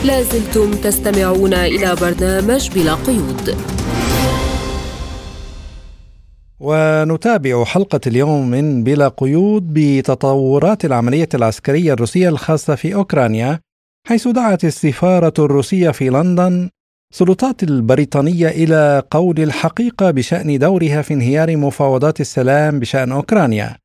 [0.06, 3.77] لازلتم تستمعون إلى برنامج بلا قيود.
[6.60, 13.60] ونتابع حلقة اليوم من بلا قيود بتطورات العملية العسكرية الروسية الخاصة في أوكرانيا
[14.06, 16.70] حيث دعت السفارة الروسية في لندن
[17.12, 23.76] السلطات البريطانية إلى قول الحقيقة بشأن دورها في انهيار مفاوضات السلام بشأن أوكرانيا.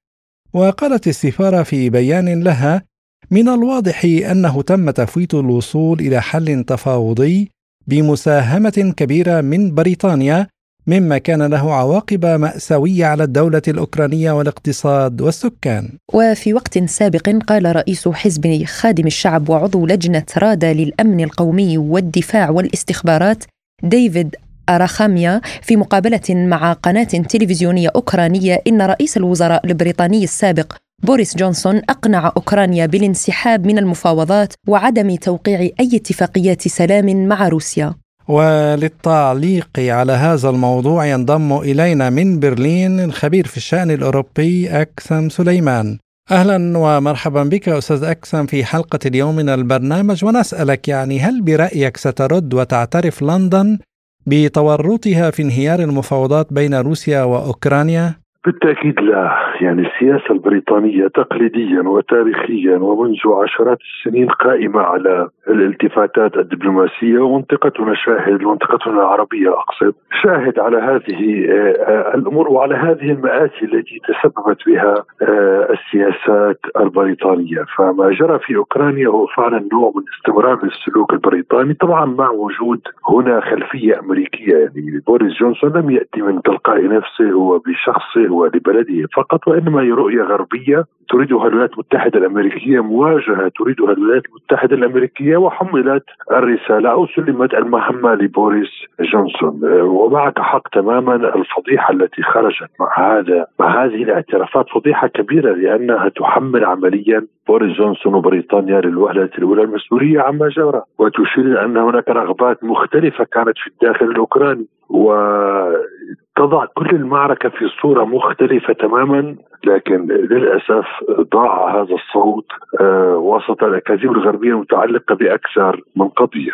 [0.54, 2.84] وقالت السفارة في بيان لها
[3.32, 7.50] من الواضح أنه تم تفويت الوصول إلى حل تفاوضي
[7.88, 10.48] بمساهمة كبيرة من بريطانيا
[10.88, 15.90] مما كان له عواقب مأساوية على الدولة الأوكرانية والاقتصاد والسكان.
[16.14, 23.44] وفي وقت سابق قال رئيس حزب خادم الشعب وعضو لجنة رادا للأمن القومي والدفاع والاستخبارات
[23.84, 24.36] ديفيد
[24.70, 30.74] أراخاميا في مقابلة مع قناة تلفزيونية أوكرانية إن رئيس الوزراء البريطاني السابق
[31.04, 37.96] بوريس جونسون أقنع أوكرانيا بالانسحاب من المفاوضات وعدم توقيع أي اتفاقيات سلام مع روسيا.
[38.28, 45.98] وللتعليق على هذا الموضوع ينضم إلينا من برلين الخبير في الشأن الأوروبي أكسم سليمان
[46.32, 52.54] أهلا ومرحبا بك أستاذ أكسم في حلقة اليوم من البرنامج ونسألك يعني هل برأيك سترد
[52.54, 53.80] وتعترف لندن
[54.26, 59.54] بتورطها في انهيار المفاوضات بين روسيا وأوكرانيا؟ بالتأكيد لا.
[59.62, 68.94] يعني السياسة البريطانية تقليديا وتاريخيا ومنذ عشرات السنين قائمة على الالتفاتات الدبلوماسية ومنطقتنا شاهد منطقتنا
[68.94, 76.60] العربية أقصد شاهد على هذه آه، الأمور وعلى هذه المآسي التي تسببت بها آه، السياسات
[76.80, 77.66] البريطانية.
[77.78, 81.74] فما جرى في أوكرانيا هو فعلا نوع من استمرار السلوك البريطاني.
[81.74, 88.33] طبعا مع وجود هنا خلفية أمريكية يعني بوريس جونسون لم يأتي من تلقاء نفسه وبشخصه
[88.34, 95.38] ولبلده فقط وإنما هي رؤية غربية تريدها الولايات المتحدة الأمريكية مواجهة تريدها الولايات المتحدة الأمريكية
[95.38, 98.70] وحملت الرسالة أو سلمت المهمة لبوريس
[99.02, 99.60] جونسون.
[99.82, 106.66] ومعك حق تماما الفضيحة التي خرجت مع هذا مع هذه الاعترافات فضيحة كبيرة لأنها تحمل
[106.66, 110.82] عمليا بوريس جونسون وبريطانيا للوهله الأولى المسؤولية عما جرى.
[111.00, 114.66] وتشير أن هناك رغبات مختلفة كانت في الداخل الأوكراني.
[114.94, 119.36] وتضع كل المعركة في صورة مختلفة تماما
[119.66, 120.86] لكن للأسف
[121.34, 122.46] ضاع هذا الصوت
[122.82, 126.54] آه، وسط الأكاذيب الغربية المتعلقة بأكثر من قضية.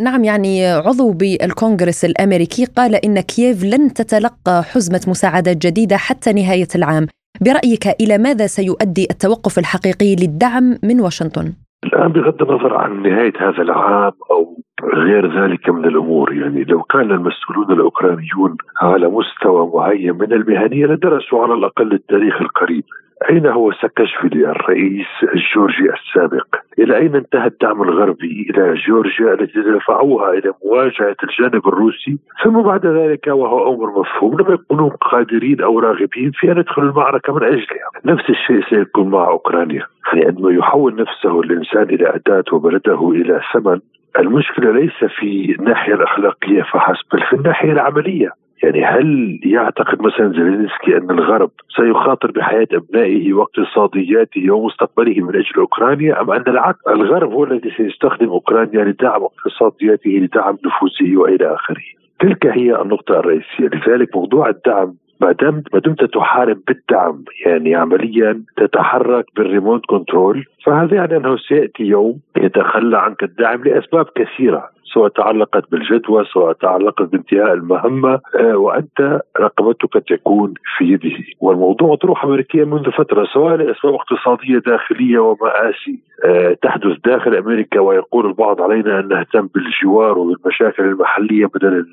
[0.00, 6.68] نعم يعني عضو بالكونغرس الأمريكي قال إن كييف لن تتلقى حزمة مساعدات جديدة حتى نهاية
[6.74, 7.06] العام.
[7.40, 11.52] برأيك إلى ماذا سيؤدي التوقف الحقيقي للدعم من واشنطن؟
[11.84, 14.56] الآن بغض النظر عن نهاية هذا العام أو
[14.94, 21.42] غير ذلك من الأمور يعني لو كان المسؤولون الأوكرانيون على مستوى معين من المهنية لدرسوا
[21.42, 22.84] على الأقل التاريخ القريب.
[23.30, 26.46] أين هو ساكاشفيلي الرئيس الجورجي السابق؟
[26.78, 32.86] إلى أين انتهى الدعم الغربي إلى جورجيا التي دفعوها إلى مواجهة الجانب الروسي؟ ثم بعد
[32.86, 37.90] ذلك وهو أمر مفهوم لم يكونوا قادرين أو راغبين في أن يدخلوا المعركة من أجلها.
[38.04, 43.80] نفس الشيء سيكون مع أوكرانيا يعني عندما يحول نفسه الإنسان إلى أداة وبلده إلى ثمن.
[44.18, 48.30] المشكلة ليس في الناحية الأخلاقية فحسب بل في الناحية العملية.
[48.64, 56.20] يعني هل يعتقد مثلا زيلينسكي أن الغرب سيخاطر بحياة أبنائه واقتصادياته ومستقبله من أجل أوكرانيا
[56.20, 61.82] أم أن العكس الغرب هو الذي سيستخدم أوكرانيا لدعم اقتصادياته لدعم نفوذه وإلى آخره.
[62.20, 68.42] تلك هي النقطة الرئيسية لذلك موضوع الدعم ما دمت ما دمت تحارب بالدعم يعني عمليا
[68.56, 75.70] تتحرك بالريموت كنترول فهذا يعني أنه سيأتي يوم يتخلى عنك الدعم لأسباب كثيرة سواء تعلقت
[75.70, 81.24] بالجدوى سواء تعلقت بانتهاء المهمة آه، وأنت رقبتك تكون في يده.
[81.40, 88.26] والموضوع مطروح أمريكيا منذ فترة سواء لأسباب اقتصادية داخلية ومآسي آه، تحدث داخل أمريكا ويقول
[88.26, 91.86] البعض علينا أن نهتم بالجوار وبالمشاكل المحلية بدل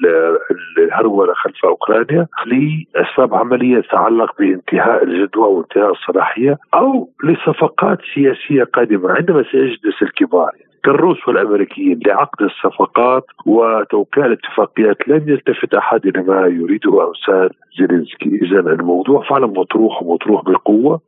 [0.77, 9.11] الهرولة خلف أوكرانيا لأسباب عملية تتعلق بانتهاء الجدوى وانتهاء الصلاحية أو لصفقات سياسية قادمة.
[9.11, 10.51] عندما سيجلس الكبار
[10.83, 18.59] كالروس والأمريكيين لعقد الصفقات وتوقيع الاتفاقيات لن يلتفت أحد إلى ما يريده امثال زيلينسكي، اذا
[18.59, 21.01] الموضوع فعلا مطروح ومطروح بقوة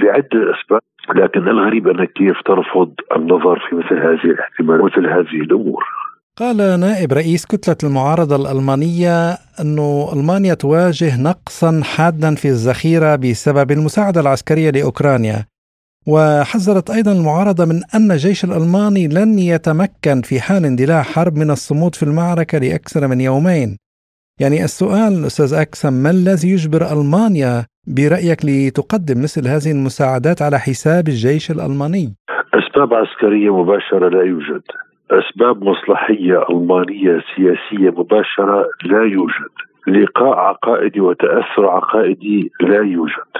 [0.00, 0.80] لعدة أسباب
[1.14, 5.84] لكن الغريب أن كيف ترفض النظر في مثل هذه الاحتمالات ومثل هذه الأمور.
[6.38, 9.78] قال نائب رئيس كتلة المعارضة الألمانية أن
[10.12, 15.44] ألمانيا تواجه نقصا حادا في الذخيرة بسبب المساعدة العسكرية لأوكرانيا
[16.06, 21.94] وحذرت أيضا المعارضة من أن الجيش الألماني لن يتمكن في حال اندلاع حرب من الصمود
[21.94, 23.78] في المعركة لأكثر من يومين.
[24.40, 27.64] يعني السؤال أستاذ أكسم ما الذي يجبر ألمانيا
[27.96, 32.14] برأيك لتقدم مثل هذه المساعدات على حساب الجيش الألماني؟
[32.54, 34.62] أسباب عسكرية مباشرة لا يوجد.
[35.10, 39.54] أسباب مصلحية ألمانية سياسية مباشرة لا يوجد.
[39.86, 43.32] لقاء عقائدي وتأثر عقائدي لا يوجد.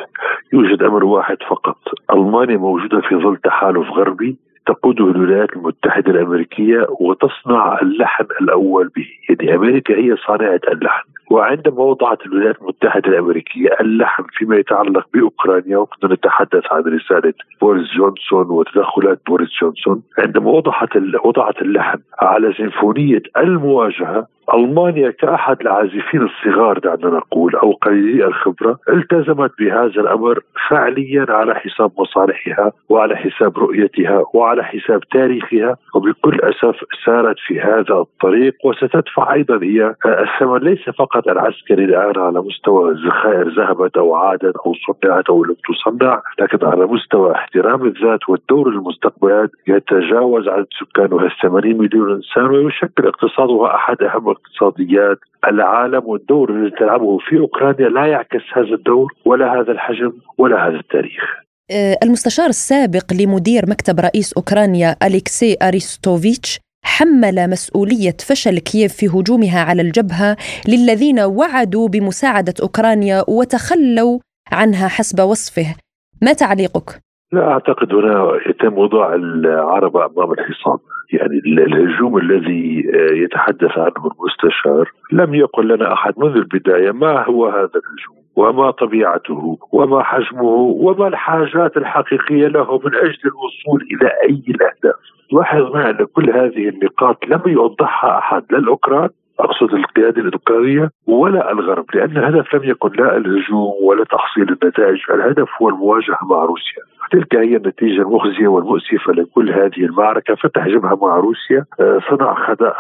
[0.53, 1.79] يوجد أمر واحد فقط.
[2.13, 4.37] ألمانيا موجودة في ظل تحالف غربي
[4.67, 12.27] تقوده الولايات المتحدة الأمريكية وتصنع اللحن الأول به، يعني أمريكا هي صانعة اللحن، وعندما وضعت
[12.27, 19.49] الولايات المتحدة الأمريكية اللحن فيما يتعلق بأوكرانيا وكنا نتحدث عن رسالة بوريس جونسون وتدخلات بوريس
[19.63, 27.73] جونسون، عندما وضعت وضعت اللحن على سيمفونية المواجهة ألمانيا كأحد العازفين الصغار دعنا نقول أو
[27.73, 35.77] قليلي الخبرة التزمت بهذا الأمر فعليا على حساب مصالحها وعلى حساب رؤيتها وعلى حساب تاريخها
[35.95, 42.41] وبكل أسف سارت في هذا الطريق وستدفع أيضا هي الثمن ليس فقط العسكري الآن على
[42.41, 48.29] مستوى الذخائر ذهبت أو عادت أو صنعت أو لم تصنع لكن على مستوى احترام الذات
[48.29, 56.51] والدور المستقبلات يتجاوز عدد سكانها 80 مليون إنسان ويشكل اقتصادها أحد أهم اقتصاديات العالم والدور
[56.51, 61.23] الذي تلعبه في أوكرانيا لا يعكس هذا الدور ولا هذا الحجم ولا هذا التاريخ.
[61.71, 69.61] آه، المستشار السابق لمدير مكتب رئيس أوكرانيا أليكسي أريستوفيتش حمل مسؤولية فشل كييف في هجومها
[69.61, 70.37] على الجبهة
[70.69, 74.19] للذين وعدوا بمساعدة أوكرانيا وتخلوا
[74.53, 75.75] عنها حسب وصفه.
[76.23, 77.06] ما تعليقك؟
[77.37, 80.79] لا أعتقد هنا يتم وضع العرب أمام الحصان
[81.13, 87.47] يعني الهجوم الذي آه، يتحدث عنه المستشار لم يقل لنا أحد منذ البداية ما هو
[87.47, 94.43] هذا الهجوم وما طبيعته وما حجمه وما الحاجات الحقيقية له من أجل الوصول إلى أي
[94.49, 95.01] الأهداف.
[95.33, 99.09] لاحظ معنا كل هذه النقاط لم يوضحها أحد لا الأوكران
[99.41, 105.49] أقصد القيادة الأوكرانية ولا الغرب لأن الهدف لم يكن لا الهجوم ولا تحصيل النتائج، الهدف
[105.63, 106.96] هو المواجهة مع روسيا.
[107.11, 112.35] تلك هي النتيجة المخزية والمؤسفة لكل هذه المعركة، فتح جبهه مع روسيا، آه، صنع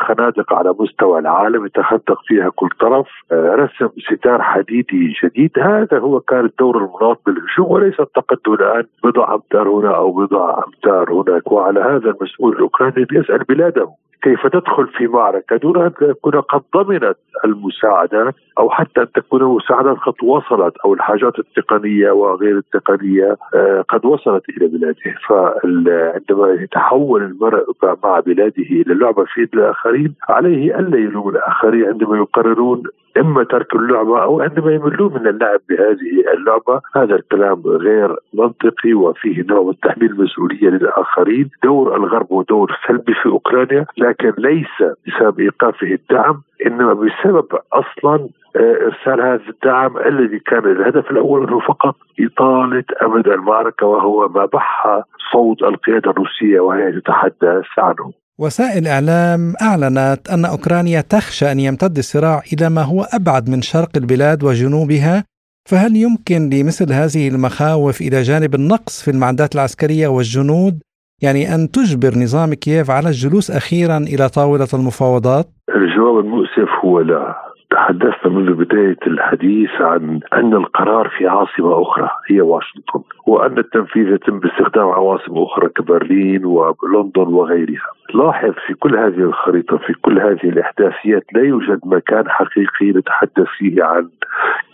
[0.06, 1.66] خنادق على مستوى العالم.
[1.66, 7.72] يتخندق فيها كل طرف، آه، رسم ستار حديدي جديد، هذا هو كان الدور المناط بالهجوم
[7.72, 8.84] وليس التقدم الآن.
[9.04, 13.88] بضع أمتار هنا أو بضع أمتار هناك، وعلى هذا المسؤول الأوكراني يسأل بلاده
[14.22, 19.96] كيف تدخل في معركة دون أن تكون قد ضمنت المساعدات أو حتى أن تكون المساعدات
[19.96, 25.14] قد وصلت أو الحاجات التقنية وغير التقنية آه، قد وصلت إلى بلاده.
[25.28, 27.64] فعندما يتحول المرء
[28.04, 32.82] مع بلاده إلى اللعبة في يد الآخرين عليه ألا يلوم الآخرين عندما يقررون
[33.16, 39.44] إما ترك اللعبة أو انما يملون من اللعب بهذه اللعبة هذا الكلام غير منطقي وفيه
[39.48, 45.40] نوع من تحميل المسؤوليه للآخرين دور الغرب هو دور سلبي في أوكرانيا لكن ليس بسبب
[45.40, 51.96] إيقافه الدعم إنما بسبب أصلا آه، إرسال هذا الدعم الذي كان الهدف الأول منه فقط
[52.20, 55.02] اطاله امد المعركة وهو ما بح
[55.32, 58.12] صوت القيادة الروسية وهي تتحدث عنه.
[58.38, 63.92] وسائل إعلام أعلنت أن أوكرانيا تخشى أن يمتد الصراع إلى ما هو أبعد من شرق
[63.96, 65.24] البلاد وجنوبها
[65.70, 70.74] فهل يمكن لمثل هذه المخاوف إلى جانب النقص في المعدات العسكرية والجنود؟
[71.22, 77.34] يعني أن تجبر نظام كييف على الجلوس أخيرا إلى طاولة المفاوضات؟ الجواب المؤسف هو لا.
[77.70, 84.40] تحدثنا منذ بداية الحديث عن أن القرار في عاصمة أخرى هي واشنطن وأن التنفيذ يتم
[84.40, 87.95] باستخدام عواصم أخرى كبرلين ولندن وغيرها.
[88.14, 93.84] لاحظ في كل هذه الخريطة في كل هذه الإحداثيات لا يوجد مكان حقيقي نتحدث فيه
[93.84, 94.08] عن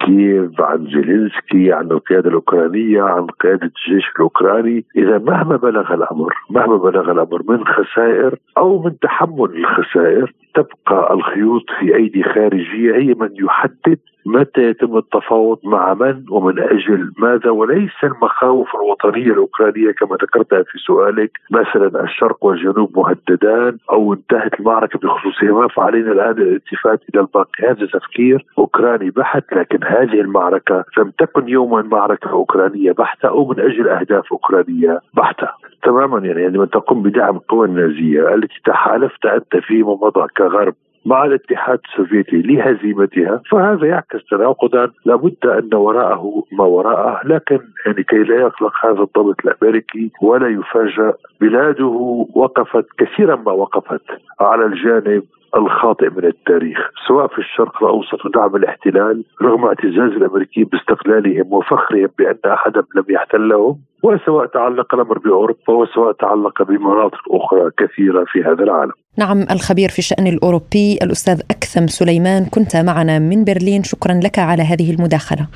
[0.01, 4.85] كييف عن زيلينسكي عن القيادة الأوكرانية عن قيادة الجيش الأوكراني.
[4.97, 11.65] إذا مهما بلغ الأمر مهما بلغ الأمر من خسائر أو من تحمل الخسائر تبقى الخيوط
[11.81, 17.91] في أيدي خارجية هي من يحدد متى يتم التفاوض مع من ومن أجل ماذا؟ وليس
[18.05, 25.69] المخاوف الوطنية الأوكرانية كما ذكرتها في سؤالك مثلا الشرق والجنوب مهددان أو انتهت المعركة بخصوصهما
[25.69, 27.69] فعلينا الآن الالتفات إلى الباقي.
[27.69, 33.61] هذا تفكير أوكراني بحت لكن هذه المعركة لم تكن يوما معركة أوكرانية بحتة أو من
[33.61, 35.49] أجل أهداف أوكرانية بحتة.
[35.83, 40.75] تماما يعني عندما تقوم بدعم القوى النازية التي تحالفت أنت فيما مضى كغرب.
[41.07, 44.91] مع الاتحاد السوفيتي لهزيمتها فهذا يعكس تناقضا.
[45.05, 51.15] لابد أن وراءه ما وراءه لكن يعني كي لا يقلق هذا الضابط الأمريكي ولا يفاجأ
[51.41, 54.03] بلاده وقفت كثيرا ما وقفت.
[54.41, 55.23] على الجانب
[55.57, 56.79] الخاطئ من التاريخ
[57.09, 63.79] سواء في الشرق الاوسط ودعم الاحتلال رغم اعتزاز الأمريكيين باستقلالهم وفخرهم بأن احدا لم يحتلهم
[64.03, 68.93] وسواء تعلق الأمر بأوروبا وسواء تعلق بمناطق أخرى كثيرة في هذا العالم.
[69.19, 74.63] نعم الخبير في الشأن الأوروبي الأستاذ أكثم سليمان كنت معنا من برلين شكرا لك على
[74.63, 75.47] هذه المداخلة.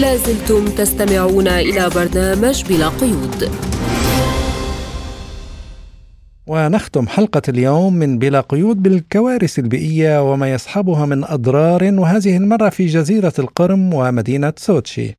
[0.00, 3.75] لازلتم تستمعون إلى برنامج بلا قيود.
[6.48, 12.86] ونختم حلقة اليوم من بلا قيود بالكوارث البيئية وما يصحبها من أضرار وهذه المرة في
[12.86, 15.14] جزيرة القرم ومدينة سوتشي.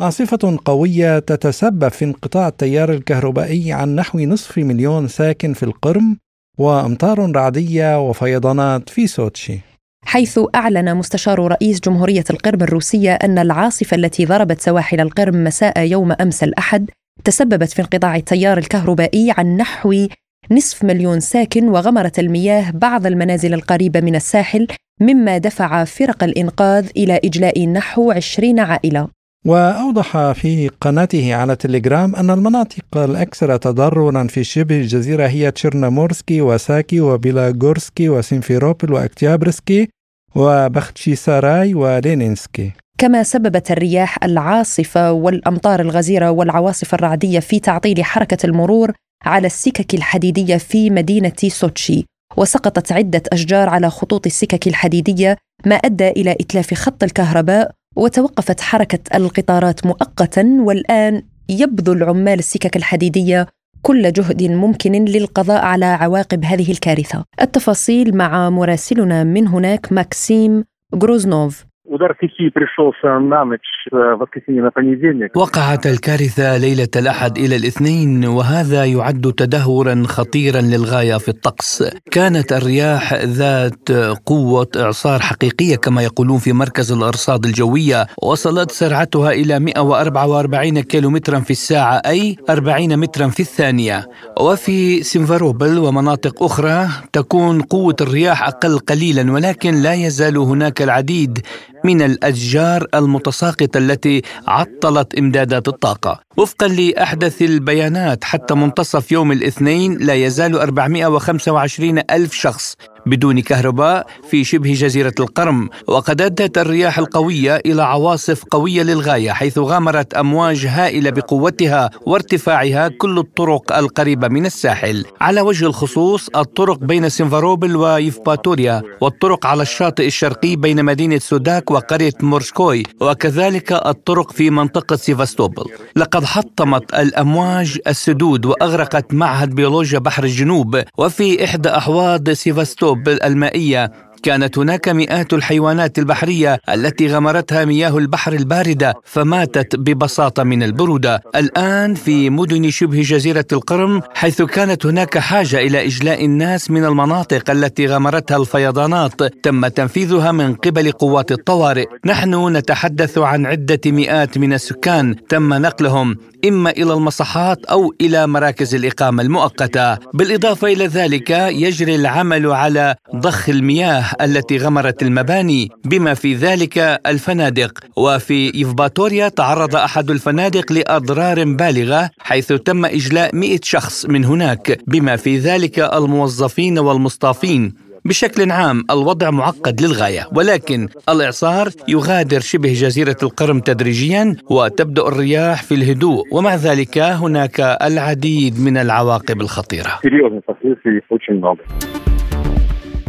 [0.00, 6.16] عاصفة قوية تتسبب في انقطاع التيار الكهربائي عن نحو نصف مليون ساكن في القرم
[6.58, 9.58] وأمطار رعدية وفيضانات في سوتشي.
[10.04, 16.12] حيث أعلن مستشار رئيس جمهورية القرم الروسية أن العاصفة التي ضربت سواحل القرم مساء يوم
[16.12, 16.90] أمس الأحد
[17.24, 20.08] تسببت في انقطاع التيار الكهربائي عن نحو
[20.50, 24.66] نصف مليون ساكن وغمرت المياه بعض المنازل القريبة من الساحل
[25.00, 29.08] مما دفع فرق الإنقاذ إلى إجلاء نحو 20 عائلة.
[29.46, 37.00] وأوضح في قناته على تليجرام أن المناطق الأكثر تضررا في شبه الجزيرة هي تشيرنامورسكي وساكي
[37.00, 39.88] وبيلاغورسكي وسيمفيروبل وأكتيابرسكي
[40.34, 42.72] وبختشي ساراي ولينينسكي.
[42.98, 48.92] كما سببت الرياح العاصفة والأمطار الغزيرة والعواصف الرعدية في تعطيل حركة المرور
[49.24, 52.04] على السكك الحديدية في مدينة سوتشي
[52.36, 59.16] وسقطت عدة أشجار على خطوط السكك الحديدية ما أدى إلى إتلاف خط الكهرباء وتوقفت حركة
[59.16, 63.46] القطارات مؤقتا والآن يبذل عمال السكك الحديدية
[63.82, 67.24] كل جهد ممكن للقضاء على عواقب هذه الكارثة.
[67.40, 70.64] التفاصيل مع مراسلنا من هناك ماكسيم
[70.94, 71.67] غروزنوف.
[71.87, 73.59] Удар стихии пришелся на ночь
[73.91, 75.35] воскресенье на понедельник.
[75.35, 83.13] وقعت الكارثة ليلة الأحد إلى الاثنين وهذا يعد تدهورا خطيرا للغاية في الطقس كانت الرياح
[83.13, 83.91] ذات
[84.25, 91.51] قوة إعصار حقيقية كما يقولون في مركز الأرصاد الجوية وصلت سرعتها إلى 144 كيلومترا في
[91.51, 94.07] الساعة أي 40 مترا في الثانية
[94.41, 101.39] وفي سيمفاروبل ومناطق أخرى تكون قوة الرياح أقل قليلا ولكن لا يزال هناك العديد
[101.84, 106.20] من الأشجار المتساقطة التي عطلت إمدادات الطاقة.
[106.36, 112.74] وفقا لأحدث البيانات حتى منتصف يوم الاثنين لا يزال 425 ألف شخص
[113.08, 119.58] بدون كهرباء في شبه جزيرة القرم وقد أدت الرياح القوية إلى عواصف قوية للغاية حيث
[119.58, 125.04] غمرت أمواج هائلة بقوتها وارتفاعها كل الطرق القريبة من الساحل.
[125.20, 132.12] على وجه الخصوص الطرق بين سيمفاروبل ويفباتوريا والطرق على الشاطئ الشرقي بين مدينة سوداك وقرية
[132.22, 135.64] مورسكوي وكذلك الطرق في منطقة سيفاستوبل.
[135.96, 143.92] لقد حطمت الأمواج السدود وأغرقت معهد بيولوجيا بحر الجنوب وفي إحدى أحواض سيفاستوبل المائية
[144.22, 151.22] كانت هناك مئات الحيوانات البحرية التي غمرتها مياه البحر الباردة فماتت ببساطة من البرودة.
[151.36, 157.50] الآن في مدن شبه جزيرة القرم حيث كانت هناك حاجة إلى إجلاء الناس من المناطق
[157.50, 161.84] التي غمرتها الفيضانات تم تنفيذها من قبل قوات الطوارئ.
[162.04, 166.16] نحن نتحدث عن عدة مئات من السكان تم نقلهم
[166.48, 169.94] إما إلى المصحات أو إلى مراكز الإقامة المؤقتة.
[170.14, 174.04] بالإضافة إلى ذلك يجري العمل على ضخ المياه.
[174.20, 177.78] التي غمرت المباني بما في ذلك الفنادق.
[177.96, 185.16] وفي يفباتوريا تعرض أحد الفنادق لأضرار بالغة حيث تم إجلاء 100 شخص من هناك بما
[185.16, 190.28] في ذلك الموظفين والمصطافين بشكل عام الوضع معقد للغاية.
[190.32, 196.24] ولكن الإعصار يغادر شبه جزيرة القرم تدريجيا وتبدأ الرياح في الهدوء.
[196.32, 199.98] ومع ذلك هناك العديد من العواقب الخطيرة.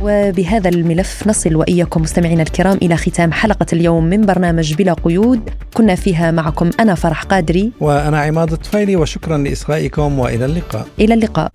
[0.01, 5.49] وبهذا الملف نصل وإياكم مستمعينا الكرام إلى ختام حلقة اليوم من برنامج بلا قيود.
[5.73, 7.71] كنا فيها معكم أنا فرح قادري.
[7.79, 10.87] وأنا عماد الطفيلي وشكرا لإصغائكم وإلى اللقاء.
[10.99, 11.51] إلى اللقاء.